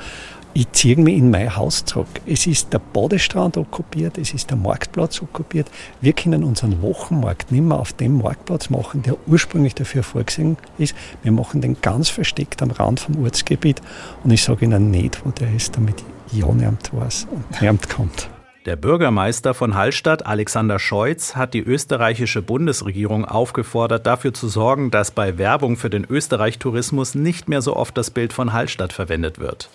ich 0.59 0.73
ziehe 0.73 0.97
mich 0.97 1.17
in 1.17 1.31
mein 1.31 1.55
Haus 1.55 1.85
zurück. 1.85 2.09
Es 2.27 2.49
ist 2.49 2.73
der 2.73 2.81
Badestrand 2.81 3.57
okkupiert, 3.57 4.19
es 4.19 4.35
ist 4.35 4.51
der 4.51 4.57
Marktplatz 4.57 5.23
okkupiert. 5.23 5.71
Wir 6.01 6.13
können 6.13 6.43
unseren 6.43 6.83
Wochenmarkt 6.83 7.53
nicht 7.53 7.63
mehr 7.63 7.79
auf 7.79 7.93
dem 7.93 8.19
Marktplatz 8.19 8.69
machen, 8.69 9.03
der 9.03 9.17
ursprünglich 9.29 9.77
dafür 9.77 10.03
vorgesehen 10.03 10.57
ist. 10.77 10.97
Wir 11.23 11.31
machen 11.31 11.61
den 11.61 11.81
ganz 11.81 12.09
versteckt 12.09 12.61
am 12.61 12.73
Rand 12.73 12.99
vom 12.99 13.23
Ortsgebiet 13.23 13.81
und 14.25 14.33
ich 14.33 14.43
sage 14.43 14.65
Ihnen 14.65 14.91
nicht, 14.91 15.25
wo 15.25 15.31
der 15.31 15.55
ist, 15.55 15.77
damit 15.77 16.03
ja 16.33 16.47
niemand 16.53 16.93
weiß 16.93 17.29
und 17.31 17.61
niemand 17.63 17.89
kommt. 17.89 18.29
Der 18.67 18.75
Bürgermeister 18.75 19.55
von 19.55 19.77
Hallstatt, 19.77 20.27
Alexander 20.27 20.81
Scheutz, 20.81 21.37
hat 21.37 21.55
die 21.55 21.63
österreichische 21.63 22.43
Bundesregierung 22.43 23.25
aufgefordert, 23.25 24.09
dafür 24.09 24.35
zu 24.35 24.49
sorgen, 24.49 24.91
dass 24.91 25.13
bei 25.13 25.39
Werbung 25.39 25.77
für 25.77 25.89
den 25.89 26.05
Österreich-Tourismus 26.05 27.15
nicht 27.15 27.49
mehr 27.49 27.63
so 27.63 27.77
oft 27.77 27.97
das 27.97 28.11
Bild 28.11 28.33
von 28.33 28.53
Hallstatt 28.53 28.93
verwendet 28.93 29.39
wird. 29.39 29.71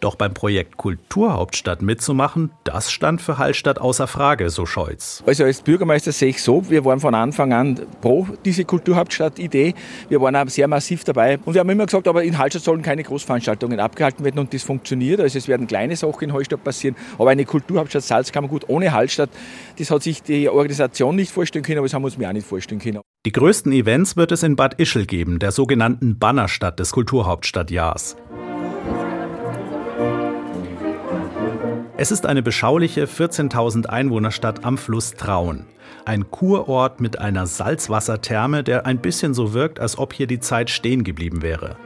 Doch 0.00 0.14
beim 0.14 0.32
Projekt 0.32 0.78
Kulturhauptstadt 0.78 1.82
mitzumachen, 1.82 2.50
das 2.64 2.90
stand 2.90 3.20
für 3.20 3.36
Hallstatt 3.36 3.78
außer 3.78 4.06
Frage, 4.06 4.48
so 4.48 4.64
Scholz. 4.64 5.22
Also 5.26 5.44
als 5.44 5.60
Bürgermeister 5.60 6.10
sehe 6.10 6.30
ich 6.30 6.42
so, 6.42 6.70
wir 6.70 6.86
waren 6.86 7.00
von 7.00 7.14
Anfang 7.14 7.52
an 7.52 7.78
pro 8.00 8.26
diese 8.46 8.64
Kulturhauptstadt-Idee. 8.64 9.74
Wir 10.08 10.20
waren 10.22 10.36
auch 10.36 10.48
sehr 10.48 10.68
massiv 10.68 11.04
dabei 11.04 11.38
und 11.44 11.52
wir 11.52 11.60
haben 11.60 11.68
immer 11.68 11.84
gesagt, 11.84 12.08
aber 12.08 12.24
in 12.24 12.38
Hallstatt 12.38 12.62
sollen 12.62 12.80
keine 12.80 13.02
Großveranstaltungen 13.02 13.78
abgehalten 13.78 14.24
werden 14.24 14.38
und 14.38 14.54
das 14.54 14.62
funktioniert. 14.62 15.20
Also 15.20 15.36
es 15.36 15.48
werden 15.48 15.66
kleine 15.66 15.96
Sachen 15.96 16.24
in 16.24 16.32
Hallstatt 16.32 16.64
passieren, 16.64 16.96
aber 17.18 17.30
eine 17.30 17.44
Kulturhauptstadt 17.44 18.02
Salzkammergut 18.02 18.68
ohne 18.68 18.92
Hallstatt, 18.92 19.28
das 19.78 19.90
hat 19.90 20.02
sich 20.02 20.22
die 20.22 20.48
Organisation 20.48 21.14
nicht 21.14 21.30
vorstellen 21.30 21.62
können, 21.62 21.78
aber 21.78 21.86
das 21.86 21.94
haben 21.94 22.02
wir 22.02 22.06
uns 22.06 22.16
mir 22.16 22.26
auch 22.26 22.32
nicht 22.32 22.46
vorstellen 22.46 22.80
können. 22.80 23.00
Die 23.26 23.32
größten 23.32 23.70
Events 23.72 24.16
wird 24.16 24.32
es 24.32 24.42
in 24.42 24.56
Bad 24.56 24.80
Ischl 24.80 25.04
geben, 25.04 25.38
der 25.38 25.52
sogenannten 25.52 26.18
Bannerstadt 26.18 26.80
des 26.80 26.92
Kulturhauptstadtjahrs. 26.92 28.16
Es 32.02 32.10
ist 32.10 32.24
eine 32.24 32.42
beschauliche 32.42 33.04
14.000 33.04 33.84
Einwohnerstadt 33.84 34.64
am 34.64 34.78
Fluss 34.78 35.12
Traun. 35.16 35.66
Ein 36.06 36.30
Kurort 36.30 36.98
mit 36.98 37.18
einer 37.18 37.46
Salzwassertherme, 37.46 38.64
der 38.64 38.86
ein 38.86 39.02
bisschen 39.02 39.34
so 39.34 39.52
wirkt, 39.52 39.80
als 39.80 39.98
ob 39.98 40.14
hier 40.14 40.26
die 40.26 40.40
Zeit 40.40 40.70
stehen 40.70 41.04
geblieben 41.04 41.42
wäre. 41.42 41.76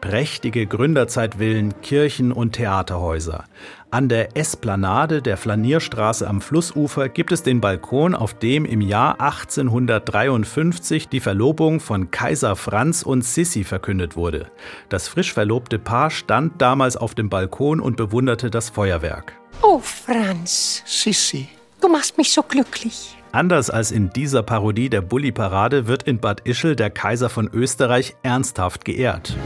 Prächtige 0.00 0.66
Gründerzeitvillen, 0.66 1.80
Kirchen 1.82 2.32
und 2.32 2.54
Theaterhäuser. 2.54 3.44
An 3.92 4.08
der 4.08 4.36
Esplanade 4.36 5.22
der 5.22 5.36
Flanierstraße 5.36 6.26
am 6.26 6.40
Flussufer 6.40 7.08
gibt 7.08 7.30
es 7.30 7.44
den 7.44 7.60
Balkon, 7.60 8.16
auf 8.16 8.34
dem 8.34 8.64
im 8.64 8.80
Jahr 8.80 9.20
1853 9.20 11.08
die 11.08 11.20
Verlobung 11.20 11.78
von 11.78 12.10
Kaiser 12.10 12.56
Franz 12.56 13.04
und 13.04 13.24
Sissi 13.24 13.62
verkündet 13.62 14.16
wurde. 14.16 14.46
Das 14.88 15.06
frisch 15.06 15.32
verlobte 15.32 15.78
Paar 15.78 16.10
stand 16.10 16.60
damals 16.60 16.96
auf 16.96 17.14
dem 17.14 17.28
Balkon 17.28 17.78
und 17.78 17.96
bewunderte 17.96 18.50
das 18.50 18.68
Feuerwerk. 18.68 19.39
Oh, 19.62 19.78
Franz. 19.78 20.82
Sissi. 20.86 21.48
Du 21.80 21.88
machst 21.88 22.16
mich 22.18 22.32
so 22.32 22.42
glücklich. 22.42 23.16
Anders 23.32 23.70
als 23.70 23.92
in 23.92 24.10
dieser 24.10 24.42
Parodie 24.42 24.88
der 24.88 25.02
Bulli-Parade 25.02 25.86
wird 25.86 26.02
in 26.02 26.18
Bad 26.18 26.40
Ischl 26.46 26.74
der 26.74 26.90
Kaiser 26.90 27.28
von 27.28 27.48
Österreich 27.52 28.16
ernsthaft 28.22 28.84
geehrt. 28.84 29.36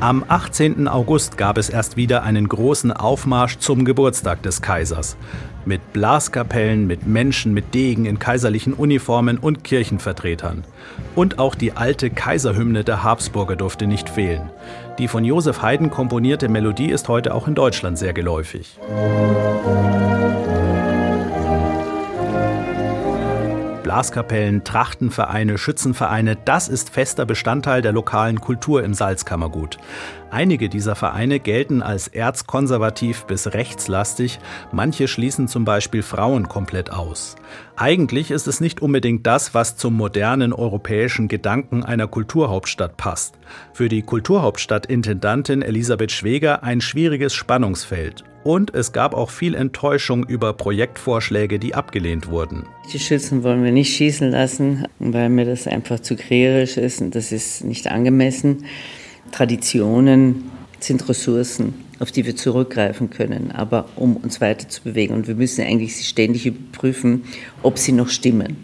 Am 0.00 0.24
18. 0.28 0.86
August 0.86 1.38
gab 1.38 1.58
es 1.58 1.70
erst 1.70 1.96
wieder 1.96 2.22
einen 2.22 2.48
großen 2.48 2.92
Aufmarsch 2.92 3.58
zum 3.58 3.84
Geburtstag 3.84 4.42
des 4.42 4.62
Kaisers. 4.62 5.16
Mit 5.64 5.92
Blaskapellen, 5.92 6.86
mit 6.86 7.06
Menschen 7.06 7.52
mit 7.52 7.74
Degen 7.74 8.04
in 8.04 8.18
kaiserlichen 8.18 8.74
Uniformen 8.74 9.38
und 9.38 9.64
Kirchenvertretern. 9.64 10.64
Und 11.16 11.38
auch 11.38 11.54
die 11.54 11.72
alte 11.72 12.10
Kaiserhymne 12.10 12.84
der 12.84 13.02
Habsburger 13.02 13.56
durfte 13.56 13.86
nicht 13.86 14.08
fehlen. 14.08 14.50
Die 14.98 15.06
von 15.06 15.24
Josef 15.24 15.62
Haydn 15.62 15.90
komponierte 15.90 16.48
Melodie 16.48 16.90
ist 16.90 17.06
heute 17.06 17.32
auch 17.32 17.46
in 17.46 17.54
Deutschland 17.54 17.98
sehr 17.98 18.12
geläufig. 18.12 18.76
Blaskapellen, 23.88 24.64
Trachtenvereine, 24.64 25.56
Schützenvereine, 25.56 26.36
das 26.44 26.68
ist 26.68 26.90
fester 26.90 27.24
Bestandteil 27.24 27.80
der 27.80 27.92
lokalen 27.92 28.38
Kultur 28.38 28.84
im 28.84 28.92
Salzkammergut. 28.92 29.78
Einige 30.30 30.68
dieser 30.68 30.94
Vereine 30.94 31.40
gelten 31.40 31.80
als 31.80 32.06
erzkonservativ 32.06 33.24
bis 33.24 33.54
rechtslastig, 33.54 34.40
manche 34.72 35.08
schließen 35.08 35.48
zum 35.48 35.64
Beispiel 35.64 36.02
Frauen 36.02 36.50
komplett 36.50 36.92
aus. 36.92 37.36
Eigentlich 37.76 38.30
ist 38.30 38.46
es 38.46 38.60
nicht 38.60 38.82
unbedingt 38.82 39.26
das, 39.26 39.54
was 39.54 39.78
zum 39.78 39.94
modernen 39.94 40.52
europäischen 40.52 41.26
Gedanken 41.26 41.82
einer 41.82 42.08
Kulturhauptstadt 42.08 42.98
passt. 42.98 43.38
Für 43.72 43.88
die 43.88 44.02
Kulturhauptstadt-Intendantin 44.02 45.62
Elisabeth 45.62 46.12
Schweger 46.12 46.62
ein 46.62 46.82
schwieriges 46.82 47.32
Spannungsfeld. 47.32 48.22
Und 48.48 48.74
es 48.74 48.92
gab 48.92 49.12
auch 49.12 49.28
viel 49.28 49.54
Enttäuschung 49.54 50.24
über 50.26 50.54
Projektvorschläge, 50.54 51.58
die 51.58 51.74
abgelehnt 51.74 52.30
wurden. 52.30 52.64
Die 52.90 52.98
Schützen 52.98 53.42
wollen 53.42 53.62
wir 53.62 53.72
nicht 53.72 53.94
schießen 53.94 54.30
lassen, 54.30 54.86
weil 54.98 55.28
mir 55.28 55.44
das 55.44 55.66
einfach 55.66 56.00
zu 56.00 56.16
krierisch 56.16 56.78
ist 56.78 57.02
und 57.02 57.14
das 57.14 57.30
ist 57.30 57.62
nicht 57.62 57.88
angemessen. 57.88 58.64
Traditionen 59.32 60.50
sind 60.80 61.06
Ressourcen, 61.10 61.74
auf 61.98 62.10
die 62.10 62.24
wir 62.24 62.36
zurückgreifen 62.36 63.10
können, 63.10 63.50
aber 63.50 63.84
um 63.96 64.16
uns 64.16 64.40
weiter 64.40 64.66
zu 64.66 64.82
bewegen. 64.82 65.12
Und 65.12 65.28
wir 65.28 65.34
müssen 65.34 65.62
eigentlich 65.66 66.08
ständig 66.08 66.46
überprüfen, 66.46 67.24
ob 67.62 67.76
sie 67.76 67.92
noch 67.92 68.08
stimmen. 68.08 68.56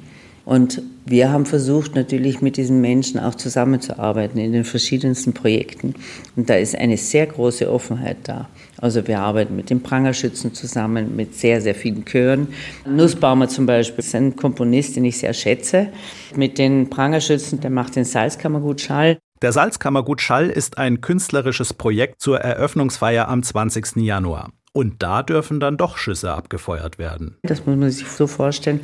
Und 0.47 0.81
wir 1.05 1.31
haben 1.31 1.45
versucht, 1.45 1.95
natürlich 1.95 2.41
mit 2.41 2.57
diesen 2.57 2.81
Menschen 2.81 3.21
auch 3.21 3.35
zusammenzuarbeiten 3.35 4.41
in 4.41 4.53
den 4.53 4.65
verschiedensten 4.65 5.35
Projekten. 5.35 5.95
Und 6.37 6.49
da 6.49 6.55
ist 6.55 6.75
eine 6.75 6.97
sehr 6.97 7.27
große 7.27 7.71
Offenheit 7.71 8.17
da. 8.25 8.49
Also 8.85 9.09
wir 9.09 9.21
arbeiten 9.21 9.57
mit 9.57 9.71
den 9.71 9.83
Prangerschützen 9.83 10.53
zusammen, 10.53 11.17
mit 11.17 11.35
sehr, 11.35 11.63
sehr 11.63 11.75
vielen 11.75 12.05
Chören. 12.05 12.49
Nussbaumer 12.87 13.49
zum 13.49 13.65
Beispiel 13.65 14.05
ist 14.05 14.15
ein 14.15 14.37
Komponist, 14.37 14.97
den 14.97 15.07
ich 15.07 15.17
sehr 15.17 15.33
schätze. 15.33 15.89
Mit 16.37 16.59
den 16.59 16.91
Prangerschützen, 16.91 17.61
der 17.61 17.71
macht 17.71 17.97
den 17.97 18.05
Salzkammergutschall. 18.05 19.17
Der 19.41 19.53
Salzkammergut 19.53 20.21
Schall 20.21 20.51
ist 20.51 20.77
ein 20.77 21.01
künstlerisches 21.01 21.73
Projekt 21.73 22.21
zur 22.21 22.41
Eröffnungsfeier 22.41 23.27
am 23.27 23.43
20. 23.43 23.97
Januar. 23.97 24.51
Und 24.75 25.03
da 25.03 25.23
dürfen 25.23 25.61
dann 25.61 25.79
doch 25.79 25.97
Schüsse 25.97 26.33
abgefeuert 26.33 26.99
werden. 26.99 27.39
Das 27.43 27.65
muss 27.65 27.77
man 27.77 27.91
sich 27.91 28.07
so 28.07 28.27
vorstellen, 28.27 28.81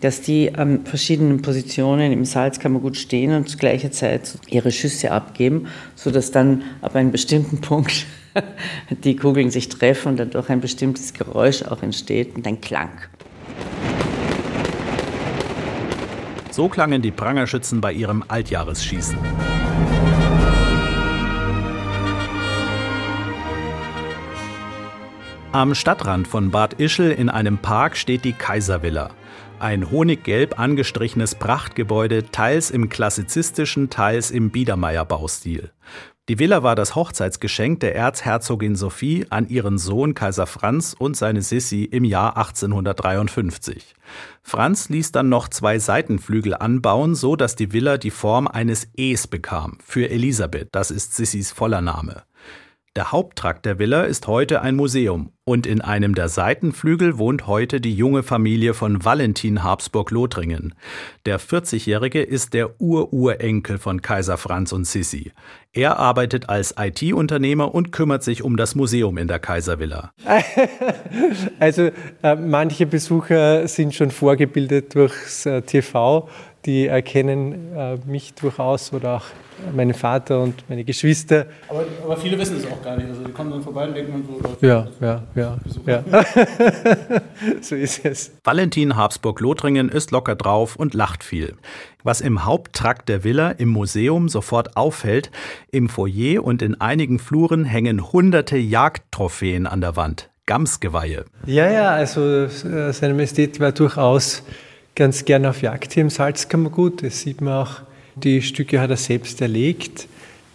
dass 0.00 0.22
die 0.22 0.54
an 0.54 0.86
verschiedenen 0.86 1.42
Positionen 1.42 2.10
im 2.10 2.24
Salzkammergut 2.24 2.96
stehen 2.96 3.34
und 3.34 3.50
zu 3.50 3.58
gleicher 3.58 3.90
Zeit 3.90 4.38
ihre 4.48 4.72
Schüsse 4.72 5.10
abgeben, 5.10 5.66
sodass 5.94 6.30
dann 6.30 6.62
ab 6.80 6.94
einem 6.94 7.12
bestimmten 7.12 7.60
Punkt 7.60 8.06
die 8.90 9.16
Kugeln 9.16 9.50
sich 9.50 9.68
treffen 9.68 10.08
und 10.08 10.16
dadurch 10.18 10.48
ein 10.48 10.60
bestimmtes 10.60 11.12
Geräusch 11.12 11.62
auch 11.62 11.82
entsteht 11.82 12.36
und 12.36 12.46
ein 12.46 12.60
Klang. 12.60 12.90
So 16.50 16.68
klangen 16.68 17.00
die 17.00 17.10
Prangerschützen 17.10 17.80
bei 17.80 17.92
ihrem 17.92 18.22
Altjahresschießen. 18.28 19.16
Am 25.52 25.74
Stadtrand 25.74 26.28
von 26.28 26.50
Bad 26.50 26.80
Ischl 26.80 27.10
in 27.10 27.28
einem 27.28 27.58
Park 27.58 27.96
steht 27.96 28.24
die 28.24 28.32
Kaiservilla. 28.32 29.10
Ein 29.58 29.90
honiggelb 29.90 30.58
angestrichenes 30.58 31.34
Prachtgebäude, 31.34 32.24
teils 32.30 32.70
im 32.70 32.88
klassizistischen, 32.88 33.90
teils 33.90 34.30
im 34.30 34.50
Biedermeier-Baustil. 34.50 35.70
Die 36.32 36.38
Villa 36.38 36.62
war 36.62 36.74
das 36.74 36.94
Hochzeitsgeschenk 36.94 37.80
der 37.80 37.94
Erzherzogin 37.94 38.74
Sophie 38.74 39.26
an 39.28 39.50
ihren 39.50 39.76
Sohn 39.76 40.14
Kaiser 40.14 40.46
Franz 40.46 40.96
und 40.98 41.14
seine 41.14 41.42
Sissi 41.42 41.84
im 41.84 42.04
Jahr 42.04 42.38
1853. 42.38 43.94
Franz 44.42 44.88
ließ 44.88 45.12
dann 45.12 45.28
noch 45.28 45.48
zwei 45.48 45.78
Seitenflügel 45.78 46.54
anbauen, 46.54 47.14
so 47.14 47.36
dass 47.36 47.54
die 47.54 47.74
Villa 47.74 47.98
die 47.98 48.10
Form 48.10 48.48
eines 48.48 48.88
Es 48.96 49.26
bekam, 49.26 49.76
für 49.84 50.08
Elisabeth, 50.08 50.70
das 50.72 50.90
ist 50.90 51.14
Sissis 51.14 51.52
voller 51.52 51.82
Name. 51.82 52.22
Der 52.94 53.10
Haupttrakt 53.10 53.64
der 53.64 53.78
Villa 53.78 54.02
ist 54.02 54.26
heute 54.26 54.60
ein 54.60 54.76
Museum 54.76 55.30
und 55.44 55.66
in 55.66 55.80
einem 55.80 56.14
der 56.14 56.28
Seitenflügel 56.28 57.16
wohnt 57.16 57.46
heute 57.46 57.80
die 57.80 57.94
junge 57.94 58.22
Familie 58.22 58.74
von 58.74 59.02
Valentin 59.02 59.64
Habsburg-Lothringen. 59.64 60.74
Der 61.24 61.40
40-Jährige 61.40 62.20
ist 62.20 62.52
der 62.52 62.82
Ururenkel 62.82 63.78
von 63.78 64.02
Kaiser 64.02 64.36
Franz 64.36 64.72
und 64.72 64.86
Sissi. 64.86 65.32
Er 65.72 65.98
arbeitet 65.98 66.50
als 66.50 66.74
IT-Unternehmer 66.78 67.74
und 67.74 67.92
kümmert 67.92 68.22
sich 68.24 68.42
um 68.42 68.58
das 68.58 68.74
Museum 68.74 69.16
in 69.16 69.26
der 69.26 69.38
Kaiservilla. 69.38 70.12
Also 71.58 71.90
äh, 72.22 72.34
manche 72.34 72.86
Besucher 72.86 73.68
sind 73.68 73.94
schon 73.94 74.10
vorgebildet 74.10 74.94
durchs 74.94 75.46
äh, 75.46 75.62
TV 75.62 76.28
die 76.64 76.86
erkennen 76.86 77.74
äh, 77.76 77.96
mich 78.06 78.34
durchaus 78.34 78.92
oder 78.92 79.16
auch 79.16 79.24
meinen 79.74 79.94
Vater 79.94 80.40
und 80.40 80.68
meine 80.68 80.84
Geschwister. 80.84 81.46
Aber, 81.68 81.84
aber, 82.02 82.16
viele 82.16 82.38
wissen 82.38 82.56
es 82.56 82.66
auch 82.66 82.82
gar 82.82 82.96
nicht. 82.96 83.08
Also 83.08 83.24
die 83.24 83.32
kommen 83.32 83.50
dann 83.50 83.62
vorbei 83.62 83.86
und 83.86 83.94
denken 83.94 84.12
dann 84.12 84.58
so. 84.60 84.66
Ja, 84.66 84.88
ja, 85.00 85.22
ja. 85.34 85.58
ja. 85.86 86.02
so 87.60 87.74
ist 87.74 88.04
es. 88.04 88.32
Valentin 88.44 88.96
Habsburg-Lothringen 88.96 89.88
ist 89.88 90.10
locker 90.10 90.34
drauf 90.34 90.76
und 90.76 90.94
lacht 90.94 91.24
viel. 91.24 91.54
Was 92.02 92.20
im 92.20 92.44
Haupttrakt 92.44 93.08
der 93.08 93.24
Villa 93.24 93.50
im 93.50 93.68
Museum 93.68 94.28
sofort 94.28 94.76
auffällt, 94.76 95.30
im 95.70 95.88
Foyer 95.88 96.42
und 96.42 96.62
in 96.62 96.80
einigen 96.80 97.18
Fluren 97.18 97.64
hängen 97.64 98.12
hunderte 98.12 98.56
Jagdtrophäen 98.56 99.66
an 99.66 99.80
der 99.80 99.96
Wand. 99.96 100.30
Gamsgeweihe. 100.46 101.24
Ja, 101.46 101.70
ja, 101.70 101.90
also 101.90 102.44
äh, 102.44 102.92
seine 102.92 103.14
Majestät 103.14 103.60
war 103.60 103.70
durchaus 103.72 104.42
ganz 104.94 105.24
gern 105.24 105.46
auf 105.46 105.62
Jagd 105.62 105.92
hier 105.92 106.02
im 106.02 106.10
Salzkammergut. 106.10 107.02
Das 107.02 107.20
sieht 107.20 107.40
man 107.40 107.54
auch, 107.54 107.80
die 108.14 108.42
Stücke 108.42 108.80
hat 108.80 108.90
er 108.90 108.96
selbst 108.96 109.40
erlegt. 109.40 110.08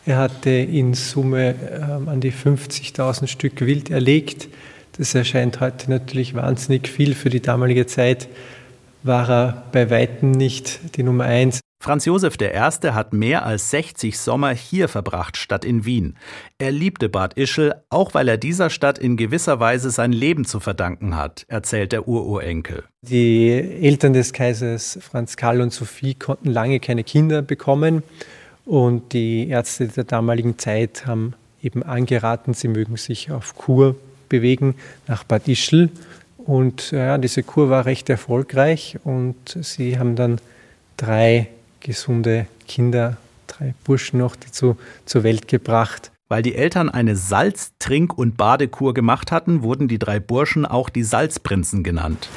Er 0.05 0.17
hatte 0.17 0.51
in 0.51 0.93
Summe 0.93 1.55
ähm, 1.71 2.07
an 2.07 2.21
die 2.21 2.31
50.000 2.31 3.27
Stück 3.27 3.61
wild 3.61 3.89
erlegt. 3.89 4.47
Das 4.97 5.13
erscheint 5.13 5.59
heute 5.59 5.89
natürlich 5.91 6.33
wahnsinnig 6.33 6.87
viel. 6.87 7.13
Für 7.13 7.29
die 7.29 7.41
damalige 7.41 7.85
Zeit 7.87 8.29
war 9.03 9.29
er 9.29 9.63
bei 9.71 9.89
Weitem 9.89 10.31
nicht 10.31 10.79
die 10.95 11.03
Nummer 11.03 11.25
eins. 11.25 11.59
Franz 11.79 12.05
Josef 12.05 12.35
I. 12.41 12.47
hat 12.89 13.13
mehr 13.13 13.45
als 13.45 13.69
60 13.69 14.17
Sommer 14.17 14.49
hier 14.49 14.87
verbracht, 14.87 15.37
statt 15.37 15.63
in 15.63 15.85
Wien. 15.85 16.17
Er 16.57 16.71
liebte 16.71 17.07
Bad 17.07 17.37
Ischl, 17.37 17.75
auch 17.89 18.15
weil 18.15 18.27
er 18.27 18.37
dieser 18.37 18.71
Stadt 18.71 18.97
in 18.97 19.15
gewisser 19.15 19.59
Weise 19.59 19.91
sein 19.91 20.11
Leben 20.11 20.43
zu 20.43 20.59
verdanken 20.59 21.15
hat, 21.15 21.45
erzählt 21.47 21.91
der 21.91 22.07
Ururenkel. 22.07 22.83
Die 23.03 23.51
Eltern 23.51 24.13
des 24.13 24.33
Kaisers 24.33 24.97
Franz 25.01 25.37
Karl 25.37 25.61
und 25.61 25.71
Sophie 25.71 26.15
konnten 26.15 26.49
lange 26.49 26.79
keine 26.79 27.03
Kinder 27.03 27.43
bekommen 27.43 28.01
und 28.65 29.13
die 29.13 29.47
Ärzte 29.47 29.87
der 29.87 30.03
damaligen 30.03 30.57
Zeit 30.57 31.05
haben 31.05 31.35
eben 31.61 31.83
angeraten, 31.83 32.53
sie 32.53 32.67
mögen 32.67 32.97
sich 32.97 33.31
auf 33.31 33.55
Kur 33.55 33.95
bewegen 34.29 34.75
nach 35.07 35.23
Bad 35.23 35.47
Ischl. 35.47 35.89
Und 36.37 36.91
ja, 36.91 37.17
diese 37.17 37.43
Kur 37.43 37.69
war 37.69 37.85
recht 37.85 38.09
erfolgreich 38.09 38.97
und 39.03 39.35
sie 39.61 39.99
haben 39.99 40.15
dann 40.15 40.39
drei 40.97 41.47
gesunde 41.79 42.47
Kinder, 42.67 43.17
drei 43.47 43.73
Burschen 43.83 44.19
noch 44.19 44.35
dazu 44.35 44.77
zur 45.05 45.23
Welt 45.23 45.47
gebracht. 45.47 46.11
Weil 46.29 46.41
die 46.41 46.55
Eltern 46.55 46.89
eine 46.89 47.15
Salz-, 47.15 47.71
Trink- 47.79 48.17
und 48.17 48.35
Badekur 48.35 48.93
gemacht 48.93 49.31
hatten, 49.31 49.63
wurden 49.63 49.87
die 49.87 49.99
drei 49.99 50.19
Burschen 50.19 50.65
auch 50.65 50.89
die 50.89 51.03
Salzprinzen 51.03 51.83
genannt. 51.83 52.29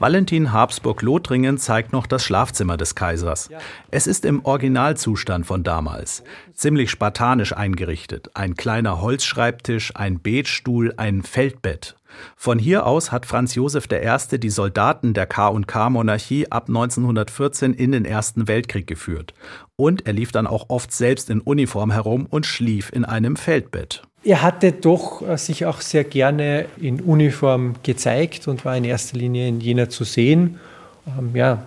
Valentin 0.00 0.52
Habsburg-Lothringen 0.52 1.58
zeigt 1.58 1.92
noch 1.92 2.06
das 2.06 2.22
Schlafzimmer 2.24 2.76
des 2.76 2.94
Kaisers. 2.94 3.48
Es 3.90 4.06
ist 4.06 4.24
im 4.24 4.44
Originalzustand 4.44 5.44
von 5.44 5.64
damals. 5.64 6.22
Ziemlich 6.54 6.88
spartanisch 6.92 7.52
eingerichtet. 7.52 8.30
Ein 8.34 8.54
kleiner 8.54 9.00
Holzschreibtisch, 9.00 9.96
ein 9.96 10.20
Betstuhl, 10.20 10.94
ein 10.96 11.24
Feldbett. 11.24 11.97
Von 12.36 12.58
hier 12.58 12.86
aus 12.86 13.12
hat 13.12 13.26
Franz 13.26 13.54
Josef 13.54 13.86
I. 13.92 14.38
die 14.38 14.50
Soldaten 14.50 15.14
der 15.14 15.26
K&K-Monarchie 15.26 16.50
ab 16.50 16.68
1914 16.68 17.74
in 17.74 17.92
den 17.92 18.04
Ersten 18.04 18.48
Weltkrieg 18.48 18.86
geführt. 18.86 19.34
Und 19.76 20.06
er 20.06 20.12
lief 20.12 20.32
dann 20.32 20.46
auch 20.46 20.66
oft 20.68 20.92
selbst 20.92 21.30
in 21.30 21.40
Uniform 21.40 21.90
herum 21.90 22.26
und 22.28 22.46
schlief 22.46 22.90
in 22.92 23.04
einem 23.04 23.36
Feldbett. 23.36 24.02
Er 24.24 24.42
hatte 24.42 24.72
doch 24.72 25.22
äh, 25.22 25.38
sich 25.38 25.64
auch 25.66 25.80
sehr 25.80 26.04
gerne 26.04 26.66
in 26.80 27.00
Uniform 27.00 27.74
gezeigt 27.82 28.48
und 28.48 28.64
war 28.64 28.76
in 28.76 28.84
erster 28.84 29.16
Linie 29.16 29.48
in 29.48 29.60
Jena 29.60 29.88
zu 29.88 30.04
sehen. 30.04 30.58
Ähm, 31.06 31.30
ja, 31.34 31.62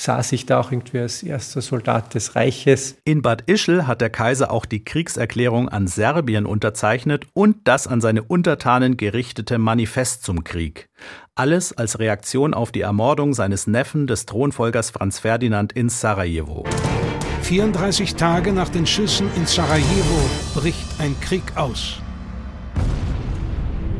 sah 0.00 0.22
sich 0.22 0.46
da 0.46 0.60
auch 0.60 0.72
irgendwie 0.72 0.98
als 0.98 1.22
erster 1.22 1.60
Soldat 1.60 2.14
des 2.14 2.34
Reiches. 2.34 2.96
In 3.04 3.22
Bad 3.22 3.42
Ischl 3.46 3.86
hat 3.86 4.00
der 4.00 4.10
Kaiser 4.10 4.50
auch 4.50 4.64
die 4.64 4.82
Kriegserklärung 4.82 5.68
an 5.68 5.86
Serbien 5.86 6.46
unterzeichnet 6.46 7.26
und 7.34 7.56
das 7.64 7.86
an 7.86 8.00
seine 8.00 8.22
Untertanen 8.22 8.96
gerichtete 8.96 9.58
Manifest 9.58 10.22
zum 10.22 10.42
Krieg. 10.42 10.88
Alles 11.34 11.72
als 11.72 11.98
Reaktion 11.98 12.54
auf 12.54 12.72
die 12.72 12.80
Ermordung 12.80 13.34
seines 13.34 13.66
Neffen 13.66 14.06
des 14.06 14.26
Thronfolgers 14.26 14.90
Franz 14.90 15.18
Ferdinand 15.18 15.72
in 15.72 15.88
Sarajevo. 15.88 16.64
34 17.42 18.14
Tage 18.14 18.52
nach 18.52 18.68
den 18.68 18.86
Schüssen 18.86 19.28
in 19.36 19.46
Sarajevo 19.46 20.30
bricht 20.54 20.86
ein 20.98 21.18
Krieg 21.20 21.56
aus. 21.56 22.00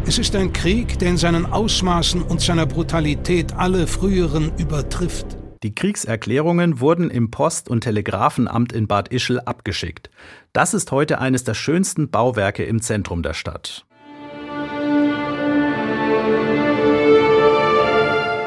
Es 0.06 0.18
ist 0.18 0.34
ein 0.34 0.52
Krieg, 0.52 0.98
der 0.98 1.10
in 1.10 1.16
seinen 1.18 1.46
Ausmaßen 1.46 2.22
und 2.22 2.40
seiner 2.40 2.66
Brutalität 2.66 3.52
alle 3.52 3.86
früheren 3.86 4.50
übertrifft. 4.56 5.39
Die 5.62 5.74
Kriegserklärungen 5.74 6.80
wurden 6.80 7.10
im 7.10 7.30
Post- 7.30 7.68
und 7.68 7.82
Telegrafenamt 7.82 8.72
in 8.72 8.86
Bad 8.86 9.12
Ischl 9.12 9.40
abgeschickt. 9.40 10.08
Das 10.54 10.72
ist 10.72 10.90
heute 10.90 11.20
eines 11.20 11.44
der 11.44 11.52
schönsten 11.52 12.08
Bauwerke 12.08 12.64
im 12.64 12.80
Zentrum 12.80 13.22
der 13.22 13.34
Stadt. 13.34 13.84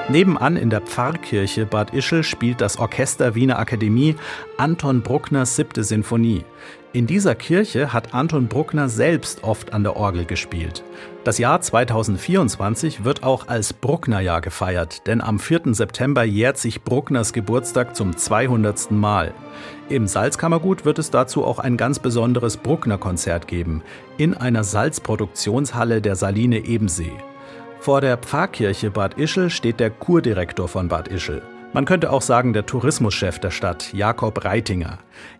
Nebenan 0.10 0.58
in 0.58 0.72
der 0.72 0.82
Pfarrkirche 0.82 1.68
Bad 1.68 1.94
Ischl 1.94 2.24
spielt 2.24 2.62
das 2.62 2.78
Orchester 2.78 3.36
Wiener 3.36 3.60
Akademie 3.60 4.16
Anton 4.58 5.02
Bruckners 5.02 5.56
siebte 5.56 5.84
Sinfonie. 5.84 6.44
In 6.94 7.06
dieser 7.06 7.36
Kirche 7.36 7.94
hat 7.94 8.14
Anton 8.14 8.48
Bruckner 8.48 8.90
selbst 8.90 9.44
oft 9.44 9.72
an 9.72 9.84
der 9.84 9.98
Orgel 9.98 10.26
gespielt. 10.26 10.84
Das 11.24 11.38
Jahr 11.38 11.62
2024 11.62 13.06
wird 13.06 13.24
auch 13.24 13.48
als 13.48 13.72
Brucknerjahr 13.72 14.42
gefeiert, 14.42 15.08
denn 15.08 15.22
am 15.22 15.40
4. 15.40 15.74
September 15.74 16.26
jährt 16.26 16.58
sich 16.58 16.84
Bruckners 16.84 17.32
Geburtstag 17.32 17.96
zum 17.96 18.18
200. 18.18 18.92
Mal. 18.92 19.34
Im 19.88 20.06
Salzkammergut 20.08 20.84
wird 20.84 21.00
es 21.00 21.12
dazu 21.12 21.46
auch 21.46 21.60
ein 21.60 21.78
ganz 21.78 22.00
besonderes 22.00 22.58
Bruckner-Konzert 22.58 23.48
geben, 23.48 23.84
in 24.18 24.34
einer 24.34 24.66
Salzproduktionshalle 24.66 26.02
der 26.02 26.18
Saline 26.18 26.66
Ebensee. 26.66 27.14
Vor 27.80 28.02
der 28.02 28.18
Pfarrkirche 28.18 28.92
Bad 28.92 29.18
Ischl 29.18 29.50
steht 29.50 29.80
der 29.80 29.92
Kurdirektor 29.92 30.68
von 30.68 30.90
Bad 30.90 31.08
Ischl. 31.08 31.42
Man 31.72 31.86
könnte 31.86 32.12
auch 32.12 32.22
sagen 32.22 32.52
der 32.52 32.66
Tourismuschef 32.66 33.40
der 33.40 33.52
Stadt, 33.52 33.94
Jakob 33.94 34.44
Reitinger. 34.44 35.00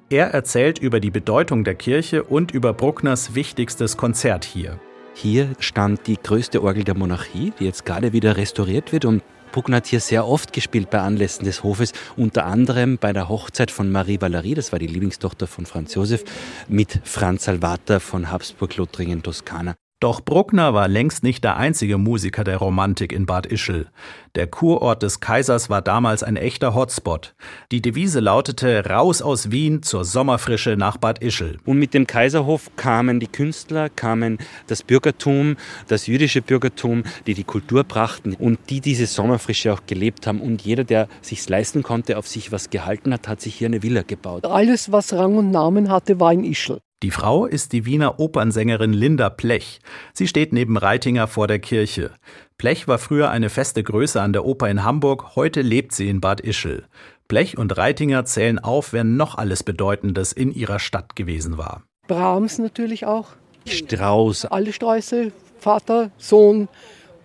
Er 0.10 0.28
erzählt 0.28 0.80
über 0.80 1.02
die 1.02 1.12
Bedeutung 1.12 1.66
der 1.66 1.76
Kirche 1.76 2.24
und 2.24 2.52
über 2.52 2.72
Bruckners 2.72 3.36
wichtigstes 3.36 3.98
Konzert 3.98 4.46
hier. 4.46 4.80
Hier 5.16 5.54
stand 5.60 6.08
die 6.08 6.18
größte 6.18 6.64
Orgel 6.64 6.84
der 6.84 6.98
Monarchie, 6.98 7.54
die 7.60 7.66
jetzt 7.66 7.86
gerade 7.86 8.14
wieder 8.14 8.36
restauriert 8.38 8.92
wird 8.92 9.06
und 9.06 9.24
Bruckner 9.52 9.78
hat 9.78 9.86
hier 9.86 10.00
sehr 10.00 10.28
oft 10.28 10.52
gespielt 10.52 10.90
bei 10.90 11.00
Anlässen 11.00 11.46
des 11.46 11.64
Hofes, 11.64 11.94
unter 12.18 12.46
anderem 12.46 12.98
bei 12.98 13.14
der 13.14 13.30
Hochzeit 13.30 13.70
von 13.70 13.92
Marie 13.92 14.20
Valerie, 14.20 14.56
das 14.56 14.72
war 14.72 14.80
die 14.80 14.88
Lieblingstochter 14.88 15.46
von 15.46 15.68
Franz 15.68 15.94
Josef, 15.94 16.24
mit 16.68 17.00
Franz 17.04 17.46
Salvator 17.46 18.00
von 18.00 18.32
Habsburg-Lothringen, 18.32 19.22
Toskana. 19.22 19.76
Doch 20.04 20.20
Bruckner 20.20 20.74
war 20.74 20.90
längst 20.90 21.24
nicht 21.24 21.46
der 21.46 21.56
einzige 21.56 21.98
Musiker 21.98 22.44
der 22.44 22.58
Romantik 22.58 23.14
in 23.14 23.26
Bad 23.26 23.46
Ischl. 23.46 23.88
Der 24.36 24.48
Kurort 24.48 25.02
des 25.02 25.22
Kaisers 25.22 25.70
war 25.70 25.82
damals 25.82 26.24
ein 26.24 26.36
echter 26.36 26.76
Hotspot. 26.76 27.36
Die 27.72 27.82
Devise 27.82 28.20
lautete 28.20 28.86
Raus 28.86 29.22
aus 29.22 29.50
Wien 29.50 29.82
zur 29.82 30.04
Sommerfrische 30.04 30.76
nach 30.76 30.98
Bad 30.98 31.24
Ischl. 31.24 31.58
Und 31.64 31.80
mit 31.80 31.94
dem 31.94 32.06
Kaiserhof 32.06 32.70
kamen 32.76 33.22
die 33.22 33.28
Künstler, 33.28 33.88
kamen 33.88 34.40
das 34.68 34.84
Bürgertum, 34.84 35.56
das 35.88 36.06
jüdische 36.08 36.42
Bürgertum, 36.42 37.04
die 37.26 37.34
die 37.34 37.46
Kultur 37.46 37.86
brachten 37.86 38.34
und 38.34 38.60
die 38.70 38.82
diese 38.82 39.06
Sommerfrische 39.06 39.72
auch 39.72 39.86
gelebt 39.88 40.28
haben. 40.28 40.42
Und 40.42 40.64
jeder, 40.64 40.84
der 40.84 41.08
sich's 41.22 41.48
leisten 41.48 41.82
konnte, 41.82 42.18
auf 42.18 42.28
sich 42.28 42.52
was 42.52 42.70
gehalten 42.70 43.14
hat, 43.14 43.30
hat 43.30 43.40
sich 43.40 43.56
hier 43.56 43.68
eine 43.68 43.84
Villa 43.84 44.02
gebaut. 44.02 44.44
Alles, 44.44 44.92
was 44.92 45.14
Rang 45.14 45.38
und 45.38 45.52
Namen 45.52 45.90
hatte, 45.90 46.20
war 46.20 46.34
in 46.34 46.44
Ischl. 46.44 46.82
Die 47.04 47.12
Frau 47.12 47.46
ist 47.46 47.74
die 47.74 47.86
Wiener 47.86 48.18
Opernsängerin 48.22 48.94
Linda 48.94 49.30
Plech. 49.30 49.82
Sie 50.14 50.26
steht 50.26 50.54
neben 50.54 50.78
Reitinger 50.78 51.28
vor 51.28 51.48
der 51.48 51.60
Kirche. 51.60 52.12
Plech 52.58 52.88
war 52.88 52.98
früher 52.98 53.30
eine 53.30 53.50
feste 53.50 53.84
Größe 53.84 54.22
an 54.22 54.32
der 54.32 54.46
Oper 54.46 54.70
in 54.70 54.86
Hamburg, 54.86 55.36
heute 55.36 55.62
lebt 55.62 55.92
sie 55.92 56.08
in 56.08 56.22
Bad 56.22 56.40
Ischl. 56.40 56.86
Plech 57.28 57.58
und 57.58 57.76
Reitinger 57.76 58.24
zählen 58.24 58.58
auf, 58.58 58.94
wer 58.94 59.04
noch 59.04 59.38
alles 59.38 59.64
Bedeutendes 59.64 60.32
in 60.32 60.54
ihrer 60.54 60.80
Stadt 60.80 61.18
gewesen 61.18 61.58
war. 61.58 61.84
Brahms 62.08 62.58
natürlich 62.58 63.06
auch. 63.06 63.32
Strauß. 63.68 64.46
Alle 64.46 64.72
Sträuße, 64.72 65.34
Vater, 65.60 66.10
Sohn, 66.18 66.70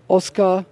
Oscar, 0.08 0.64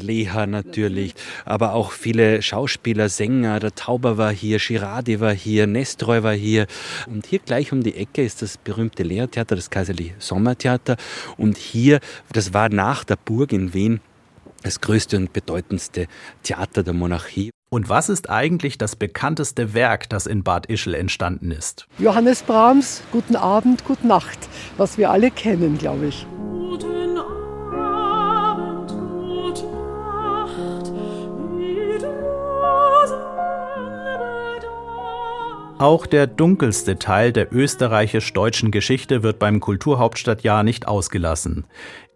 Leha 0.00 0.46
natürlich, 0.46 1.14
aber 1.44 1.74
auch 1.74 1.92
viele 1.92 2.42
Schauspieler, 2.42 3.08
Sänger. 3.08 3.60
Der 3.60 3.74
Tauber 3.74 4.18
war 4.18 4.32
hier, 4.32 4.58
Girardi 4.58 5.20
war 5.20 5.34
hier, 5.34 5.66
Nestroy 5.66 6.22
war 6.22 6.34
hier. 6.34 6.66
Und 7.06 7.26
hier 7.26 7.38
gleich 7.38 7.72
um 7.72 7.82
die 7.82 7.96
Ecke 7.96 8.22
ist 8.22 8.42
das 8.42 8.56
berühmte 8.56 9.02
Lehrtheater, 9.02 9.56
das 9.56 9.70
Kaiserliche 9.70 10.14
Sommertheater. 10.18 10.96
Und 11.36 11.58
hier, 11.58 12.00
das 12.32 12.54
war 12.54 12.68
nach 12.68 13.04
der 13.04 13.16
Burg 13.16 13.52
in 13.52 13.74
Wien, 13.74 14.00
das 14.62 14.80
größte 14.80 15.16
und 15.16 15.32
bedeutendste 15.32 16.06
Theater 16.42 16.82
der 16.82 16.94
Monarchie. 16.94 17.50
Und 17.70 17.88
was 17.88 18.10
ist 18.10 18.28
eigentlich 18.28 18.76
das 18.76 18.96
bekannteste 18.96 19.72
Werk, 19.72 20.10
das 20.10 20.26
in 20.26 20.42
Bad 20.42 20.66
Ischl 20.66 20.94
entstanden 20.94 21.50
ist? 21.50 21.86
Johannes 21.98 22.42
Brahms, 22.42 23.02
Guten 23.12 23.34
Abend, 23.34 23.84
Gute 23.86 24.06
Nacht, 24.06 24.38
was 24.76 24.98
wir 24.98 25.10
alle 25.10 25.30
kennen, 25.30 25.78
glaube 25.78 26.08
ich. 26.08 26.26
Auch 35.82 36.06
der 36.06 36.28
dunkelste 36.28 37.00
Teil 37.00 37.32
der 37.32 37.52
österreichisch-deutschen 37.52 38.70
Geschichte 38.70 39.24
wird 39.24 39.40
beim 39.40 39.58
Kulturhauptstadtjahr 39.58 40.62
nicht 40.62 40.86
ausgelassen. 40.86 41.64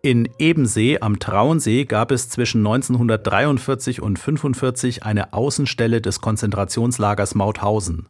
In 0.02 0.28
Ebensee 0.38 1.00
am 1.00 1.18
Traunsee 1.18 1.84
gab 1.84 2.12
es 2.12 2.28
zwischen 2.28 2.64
1943 2.64 4.00
und 4.00 4.18
1945 4.18 5.02
eine 5.02 5.32
Außenstelle 5.32 6.00
des 6.00 6.20
Konzentrationslagers 6.20 7.34
Mauthausen. 7.34 8.06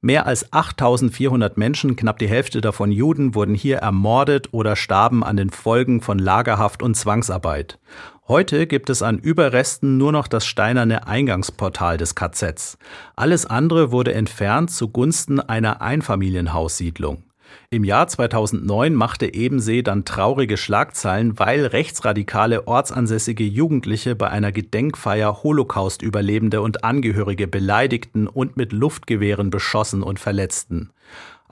Mehr 0.00 0.26
als 0.26 0.50
8400 0.54 1.58
Menschen, 1.58 1.96
knapp 1.96 2.18
die 2.18 2.28
Hälfte 2.28 2.62
davon 2.62 2.90
Juden, 2.90 3.34
wurden 3.34 3.54
hier 3.54 3.76
ermordet 3.80 4.54
oder 4.54 4.74
starben 4.74 5.22
an 5.22 5.36
den 5.36 5.50
Folgen 5.50 6.00
von 6.00 6.18
Lagerhaft 6.18 6.82
und 6.82 6.94
Zwangsarbeit. 6.94 7.78
Heute 8.26 8.66
gibt 8.66 8.88
es 8.88 9.02
an 9.02 9.18
Überresten 9.18 9.98
nur 9.98 10.10
noch 10.10 10.28
das 10.28 10.46
steinerne 10.46 11.06
Eingangsportal 11.06 11.98
des 11.98 12.14
KZs. 12.14 12.78
Alles 13.16 13.44
andere 13.44 13.92
wurde 13.92 14.14
entfernt 14.14 14.70
zugunsten 14.70 15.40
einer 15.40 15.82
Einfamilienhaussiedlung. 15.82 17.24
Im 17.68 17.84
Jahr 17.84 18.08
2009 18.08 18.94
machte 18.94 19.34
Ebensee 19.34 19.82
dann 19.82 20.06
traurige 20.06 20.56
Schlagzeilen, 20.56 21.38
weil 21.38 21.66
rechtsradikale 21.66 22.66
ortsansässige 22.66 23.44
Jugendliche 23.44 24.14
bei 24.14 24.30
einer 24.30 24.52
Gedenkfeier 24.52 25.42
Holocaust-Überlebende 25.42 26.62
und 26.62 26.82
Angehörige 26.82 27.46
beleidigten 27.46 28.26
und 28.26 28.56
mit 28.56 28.72
Luftgewehren 28.72 29.50
beschossen 29.50 30.02
und 30.02 30.18
verletzten. 30.18 30.94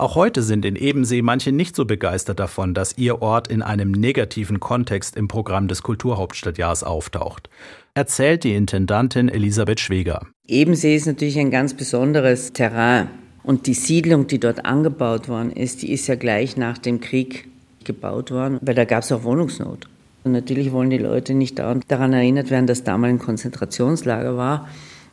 Auch 0.03 0.17
heute 0.17 0.43
sind 0.43 0.65
in 0.65 0.75
Ebensee 0.75 1.23
manche 1.23 1.53
nicht 1.53 1.77
so 1.77 1.85
begeistert 1.85 2.41
davon, 2.41 2.75
dass 2.75 2.99
ihr 2.99 3.23
Ort 3.23 3.47
in 3.47 3.63
einem 3.63 3.93
negativen 3.93 4.59
Kontext 4.59 5.15
im 5.15 5.29
Programm 5.29 5.69
des 5.69 5.85
Kulturhauptstadtjahrs 5.85 6.83
auftaucht. 6.83 7.49
Erzählt 7.95 8.43
die 8.43 8.57
Intendantin 8.57 9.29
Elisabeth 9.29 9.79
Schweger. 9.79 10.27
Ebensee 10.49 10.97
ist 10.97 11.07
natürlich 11.07 11.39
ein 11.39 11.53
ganz 11.53 11.75
besonderes 11.75 12.53
Terrain. 12.53 13.11
Und 13.45 13.69
die 13.69 13.75
Siedlung, 13.75 14.27
die 14.27 14.41
dort 14.41 14.65
angebaut 14.65 15.29
worden 15.29 15.53
ist, 15.53 15.83
die 15.83 15.93
ist 15.93 16.09
ja 16.09 16.17
gleich 16.17 16.57
nach 16.57 16.79
dem 16.79 17.01
Krieg 17.01 17.47
gebaut 17.85 18.33
worden, 18.33 18.59
weil 18.61 18.75
da 18.75 18.85
gab 18.85 19.05
es 19.05 19.13
auch 19.13 19.23
Wohnungsnot. 19.23 19.87
Und 20.25 20.33
natürlich 20.33 20.73
wollen 20.73 20.91
die 20.91 20.99
Leute 20.99 21.33
nicht 21.35 21.61
daran 21.61 22.13
erinnert 22.13 22.51
werden, 22.51 22.67
dass 22.67 22.83
damals 22.83 23.13
ein 23.13 23.19
Konzentrationslager 23.21 24.37
war. 24.37 24.69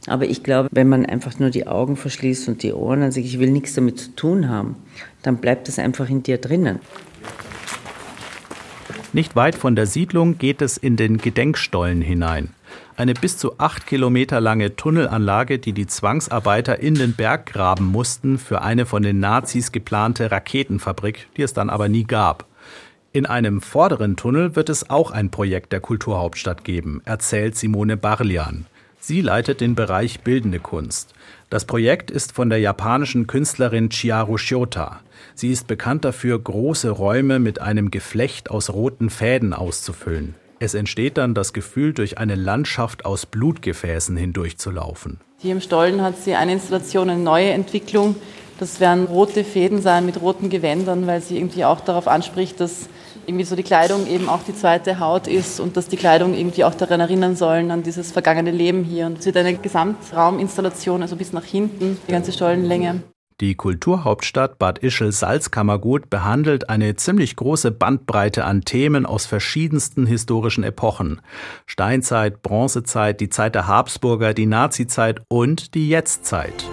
Aber 0.07 0.25
ich 0.25 0.43
glaube, 0.43 0.69
wenn 0.71 0.89
man 0.89 1.05
einfach 1.05 1.39
nur 1.39 1.49
die 1.49 1.67
Augen 1.67 1.97
verschließt 1.97 2.47
und 2.47 2.63
die 2.63 2.73
Ohren 2.73 3.03
und 3.03 3.11
sagt, 3.11 3.25
ich 3.25 3.39
will 3.39 3.51
nichts 3.51 3.73
damit 3.73 3.99
zu 3.99 4.15
tun 4.15 4.49
haben, 4.49 4.75
dann 5.21 5.37
bleibt 5.37 5.67
das 5.67 5.79
einfach 5.79 6.09
in 6.09 6.23
dir 6.23 6.37
drinnen. 6.37 6.79
Nicht 9.11 9.35
weit 9.35 9.55
von 9.55 9.75
der 9.75 9.87
Siedlung 9.87 10.37
geht 10.37 10.61
es 10.61 10.77
in 10.77 10.95
den 10.95 11.17
Gedenkstollen 11.17 12.01
hinein. 12.01 12.49
Eine 12.95 13.13
bis 13.13 13.37
zu 13.37 13.57
acht 13.57 13.87
Kilometer 13.87 14.39
lange 14.39 14.75
Tunnelanlage, 14.75 15.57
die 15.57 15.73
die 15.73 15.87
Zwangsarbeiter 15.87 16.79
in 16.79 16.95
den 16.95 17.13
Berg 17.13 17.47
graben 17.47 17.85
mussten 17.85 18.37
für 18.37 18.61
eine 18.61 18.85
von 18.85 19.01
den 19.01 19.19
Nazis 19.19 19.71
geplante 19.71 20.29
Raketenfabrik, 20.29 21.27
die 21.35 21.41
es 21.41 21.53
dann 21.53 21.69
aber 21.69 21.89
nie 21.89 22.03
gab. 22.03 22.45
In 23.11 23.25
einem 23.25 23.61
vorderen 23.61 24.17
Tunnel 24.17 24.55
wird 24.55 24.69
es 24.69 24.91
auch 24.91 25.09
ein 25.09 25.31
Projekt 25.31 25.73
der 25.73 25.79
Kulturhauptstadt 25.79 26.63
geben, 26.63 27.01
erzählt 27.05 27.55
Simone 27.55 27.97
Barlian. 27.97 28.67
Sie 29.01 29.21
leitet 29.21 29.61
den 29.61 29.75
Bereich 29.75 30.19
Bildende 30.21 30.59
Kunst. 30.59 31.13
Das 31.49 31.63
Projekt 31.63 32.11
ist 32.11 32.33
von 32.33 32.49
der 32.49 32.59
japanischen 32.59 33.27
Künstlerin 33.27 33.89
Chiharu 33.89 34.37
Shiota. 34.37 34.99
Sie 35.35 35.51
ist 35.51 35.67
bekannt 35.67 36.03
dafür, 36.03 36.37
große 36.37 36.89
Räume 36.89 37.39
mit 37.39 37.61
einem 37.61 37.91
Geflecht 37.91 38.51
aus 38.51 38.69
roten 38.71 39.09
Fäden 39.09 39.53
auszufüllen. 39.53 40.35
Es 40.59 40.73
entsteht 40.73 41.17
dann 41.17 41.33
das 41.33 41.53
Gefühl, 41.53 41.93
durch 41.93 42.17
eine 42.17 42.35
Landschaft 42.35 43.05
aus 43.05 43.25
Blutgefäßen 43.25 44.17
hindurchzulaufen. 44.17 45.21
Hier 45.37 45.53
im 45.53 45.61
Stollen 45.61 46.01
hat 46.01 46.17
sie 46.17 46.35
eine 46.35 46.51
Installation, 46.51 47.09
eine 47.09 47.23
neue 47.23 47.51
Entwicklung. 47.51 48.15
Das 48.59 48.81
werden 48.81 49.05
rote 49.05 49.45
Fäden 49.45 49.81
sein 49.81 50.05
mit 50.05 50.19
roten 50.19 50.49
Gewändern, 50.49 51.07
weil 51.07 51.21
sie 51.21 51.37
irgendwie 51.37 51.63
auch 51.63 51.79
darauf 51.79 52.09
anspricht, 52.09 52.59
dass 52.59 52.89
irgendwie 53.29 53.45
so 53.45 53.55
die 53.55 53.63
Kleidung 53.63 54.07
eben 54.07 54.27
auch 54.27 54.41
die 54.43 54.55
zweite 54.55 54.99
Haut 54.99 55.27
ist 55.27 55.59
und 55.59 55.77
dass 55.77 55.87
die 55.87 55.97
Kleidung 55.97 56.33
irgendwie 56.33 56.63
auch 56.63 56.73
daran 56.73 56.99
erinnern 56.99 57.35
sollen, 57.35 57.69
an 57.71 57.83
dieses 57.83 58.11
vergangene 58.11 58.51
Leben 58.51 58.83
hier. 58.83 59.05
Und 59.05 59.19
es 59.19 59.25
wird 59.25 59.37
eine 59.37 59.53
Gesamtrauminstallation, 59.55 61.03
also 61.03 61.15
bis 61.15 61.31
nach 61.31 61.45
hinten, 61.45 61.97
die 62.07 62.11
ganze 62.11 62.31
Stollenlänge. 62.31 63.03
Die 63.39 63.55
Kulturhauptstadt 63.55 64.59
Bad 64.59 64.79
Ischl-Salzkammergut 64.79 66.09
behandelt 66.09 66.69
eine 66.69 66.95
ziemlich 66.95 67.37
große 67.37 67.71
Bandbreite 67.71 68.43
an 68.43 68.65
Themen 68.65 69.05
aus 69.05 69.25
verschiedensten 69.27 70.05
historischen 70.05 70.65
Epochen. 70.65 71.21
Steinzeit, 71.65 72.41
Bronzezeit, 72.41 73.21
die 73.21 73.29
Zeit 73.29 73.55
der 73.55 73.67
Habsburger, 73.67 74.33
die 74.33 74.47
Nazizeit 74.47 75.21
und 75.29 75.73
die 75.73 75.87
Jetztzeit. 75.87 76.65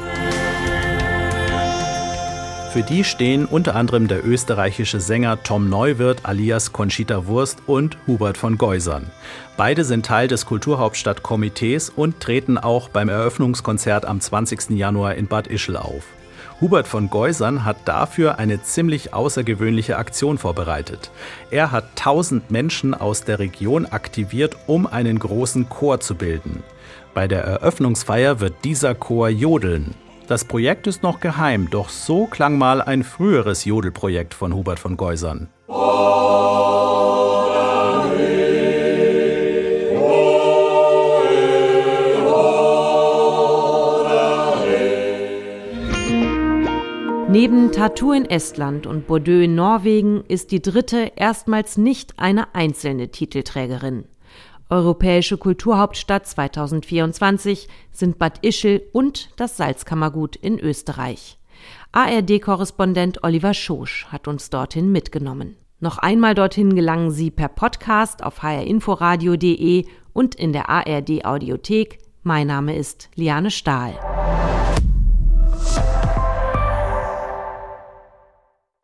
Für 2.76 2.82
die 2.82 3.04
stehen 3.04 3.46
unter 3.46 3.74
anderem 3.74 4.06
der 4.06 4.22
österreichische 4.26 5.00
Sänger 5.00 5.42
Tom 5.42 5.70
Neuwirth 5.70 6.26
alias 6.26 6.74
Conchita 6.74 7.26
Wurst 7.26 7.62
und 7.66 7.96
Hubert 8.06 8.36
von 8.36 8.58
Geusern. 8.58 9.10
Beide 9.56 9.82
sind 9.82 10.04
Teil 10.04 10.28
des 10.28 10.44
Kulturhauptstadtkomitees 10.44 11.88
und 11.88 12.20
treten 12.20 12.58
auch 12.58 12.90
beim 12.90 13.08
Eröffnungskonzert 13.08 14.04
am 14.04 14.20
20. 14.20 14.76
Januar 14.76 15.14
in 15.14 15.26
Bad 15.26 15.46
Ischl 15.46 15.78
auf. 15.78 16.04
Hubert 16.60 16.86
von 16.86 17.08
Geusern 17.08 17.64
hat 17.64 17.78
dafür 17.86 18.38
eine 18.38 18.62
ziemlich 18.62 19.14
außergewöhnliche 19.14 19.96
Aktion 19.96 20.36
vorbereitet. 20.36 21.10
Er 21.50 21.72
hat 21.72 21.84
1000 21.96 22.50
Menschen 22.50 22.92
aus 22.92 23.24
der 23.24 23.38
Region 23.38 23.86
aktiviert, 23.86 24.54
um 24.66 24.86
einen 24.86 25.18
großen 25.18 25.70
Chor 25.70 26.00
zu 26.00 26.14
bilden. 26.14 26.62
Bei 27.14 27.26
der 27.26 27.42
Eröffnungsfeier 27.42 28.40
wird 28.40 28.52
dieser 28.64 28.94
Chor 28.94 29.30
jodeln. 29.30 29.94
Das 30.28 30.44
Projekt 30.44 30.88
ist 30.88 31.04
noch 31.04 31.20
geheim, 31.20 31.70
doch 31.70 31.88
so 31.88 32.26
klang 32.26 32.58
mal 32.58 32.82
ein 32.82 33.04
früheres 33.04 33.64
Jodelprojekt 33.64 34.34
von 34.34 34.52
Hubert 34.54 34.80
von 34.80 34.96
Geusern. 34.96 35.48
Neben 47.28 47.70
Tattoo 47.70 48.12
in 48.12 48.24
Estland 48.24 48.88
und 48.88 49.06
Bordeaux 49.06 49.44
in 49.44 49.54
Norwegen 49.54 50.24
ist 50.26 50.50
die 50.50 50.62
dritte 50.62 51.12
erstmals 51.14 51.76
nicht 51.76 52.14
eine 52.16 52.52
einzelne 52.54 53.10
Titelträgerin. 53.10 54.06
Europäische 54.68 55.38
Kulturhauptstadt 55.38 56.26
2024 56.26 57.68
sind 57.92 58.18
Bad 58.18 58.44
Ischl 58.44 58.82
und 58.92 59.30
das 59.36 59.56
Salzkammergut 59.56 60.34
in 60.34 60.58
Österreich. 60.58 61.38
ARD-Korrespondent 61.92 63.22
Oliver 63.22 63.54
Schosch 63.54 64.06
hat 64.06 64.28
uns 64.28 64.50
dorthin 64.50 64.90
mitgenommen. 64.90 65.56
Noch 65.78 65.98
einmal 65.98 66.34
dorthin 66.34 66.74
gelangen 66.74 67.10
Sie 67.10 67.30
per 67.30 67.48
Podcast 67.48 68.24
auf 68.24 68.42
hrinforadio.de 68.42 69.86
und 70.12 70.34
in 70.34 70.52
der 70.52 70.68
ARD 70.68 71.24
Audiothek. 71.24 71.98
Mein 72.22 72.48
Name 72.48 72.74
ist 72.76 73.08
Liane 73.14 73.50
Stahl. 73.50 73.94